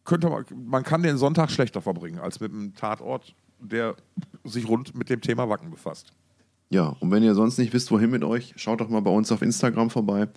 [0.06, 3.96] könnt man, man kann den Sonntag schlechter verbringen als mit einem Tatort, der
[4.44, 6.14] sich rund mit dem Thema Wacken befasst.
[6.70, 9.32] Ja, und wenn ihr sonst nicht wisst, wohin mit euch, schaut doch mal bei uns
[9.32, 10.28] auf Instagram vorbei.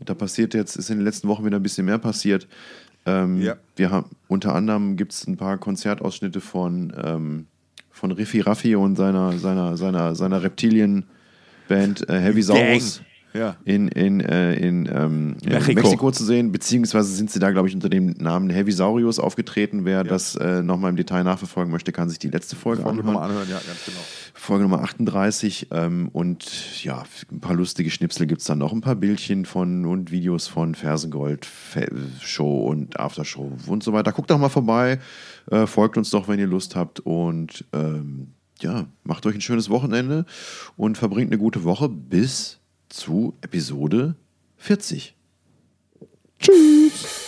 [0.00, 2.46] Da passiert jetzt, ist in den letzten Wochen wieder ein bisschen mehr passiert.
[3.04, 3.56] Ähm, ja.
[3.74, 7.46] Wir haben unter anderem gibt es ein paar Konzertausschnitte von, ähm,
[7.90, 11.04] von Riffi Raffi und seiner, seiner, seiner, seiner Reptilien-
[11.68, 13.02] Band äh, Heavy Saurus
[13.34, 13.56] ja.
[13.64, 15.70] in, in, äh, in, ähm, Mexiko.
[15.70, 16.10] in, Mexiko.
[16.10, 19.84] zu sehen, beziehungsweise sind sie da, glaube ich, unter dem Namen Heavy Saurius aufgetreten.
[19.84, 20.04] Wer ja.
[20.04, 23.16] das äh, nochmal im Detail nachverfolgen möchte, kann sich die letzte Folge, Folge anhören.
[23.16, 23.48] anhören.
[23.48, 24.00] Ja, ganz genau.
[24.34, 28.80] Folge Nummer 38 ähm, und ja, ein paar lustige Schnipsel gibt es dann noch, ein
[28.80, 31.90] paar Bildchen von und Videos von Fersengold, Fe
[32.20, 34.12] Show und Aftershow und so weiter.
[34.12, 35.00] Guckt doch mal vorbei,
[35.50, 38.28] äh, folgt uns doch, wenn ihr Lust habt und ähm,
[38.62, 40.26] ja, macht euch ein schönes Wochenende
[40.76, 44.16] und verbringt eine gute Woche bis zu Episode
[44.56, 45.14] 40.
[46.40, 47.27] Tschüss.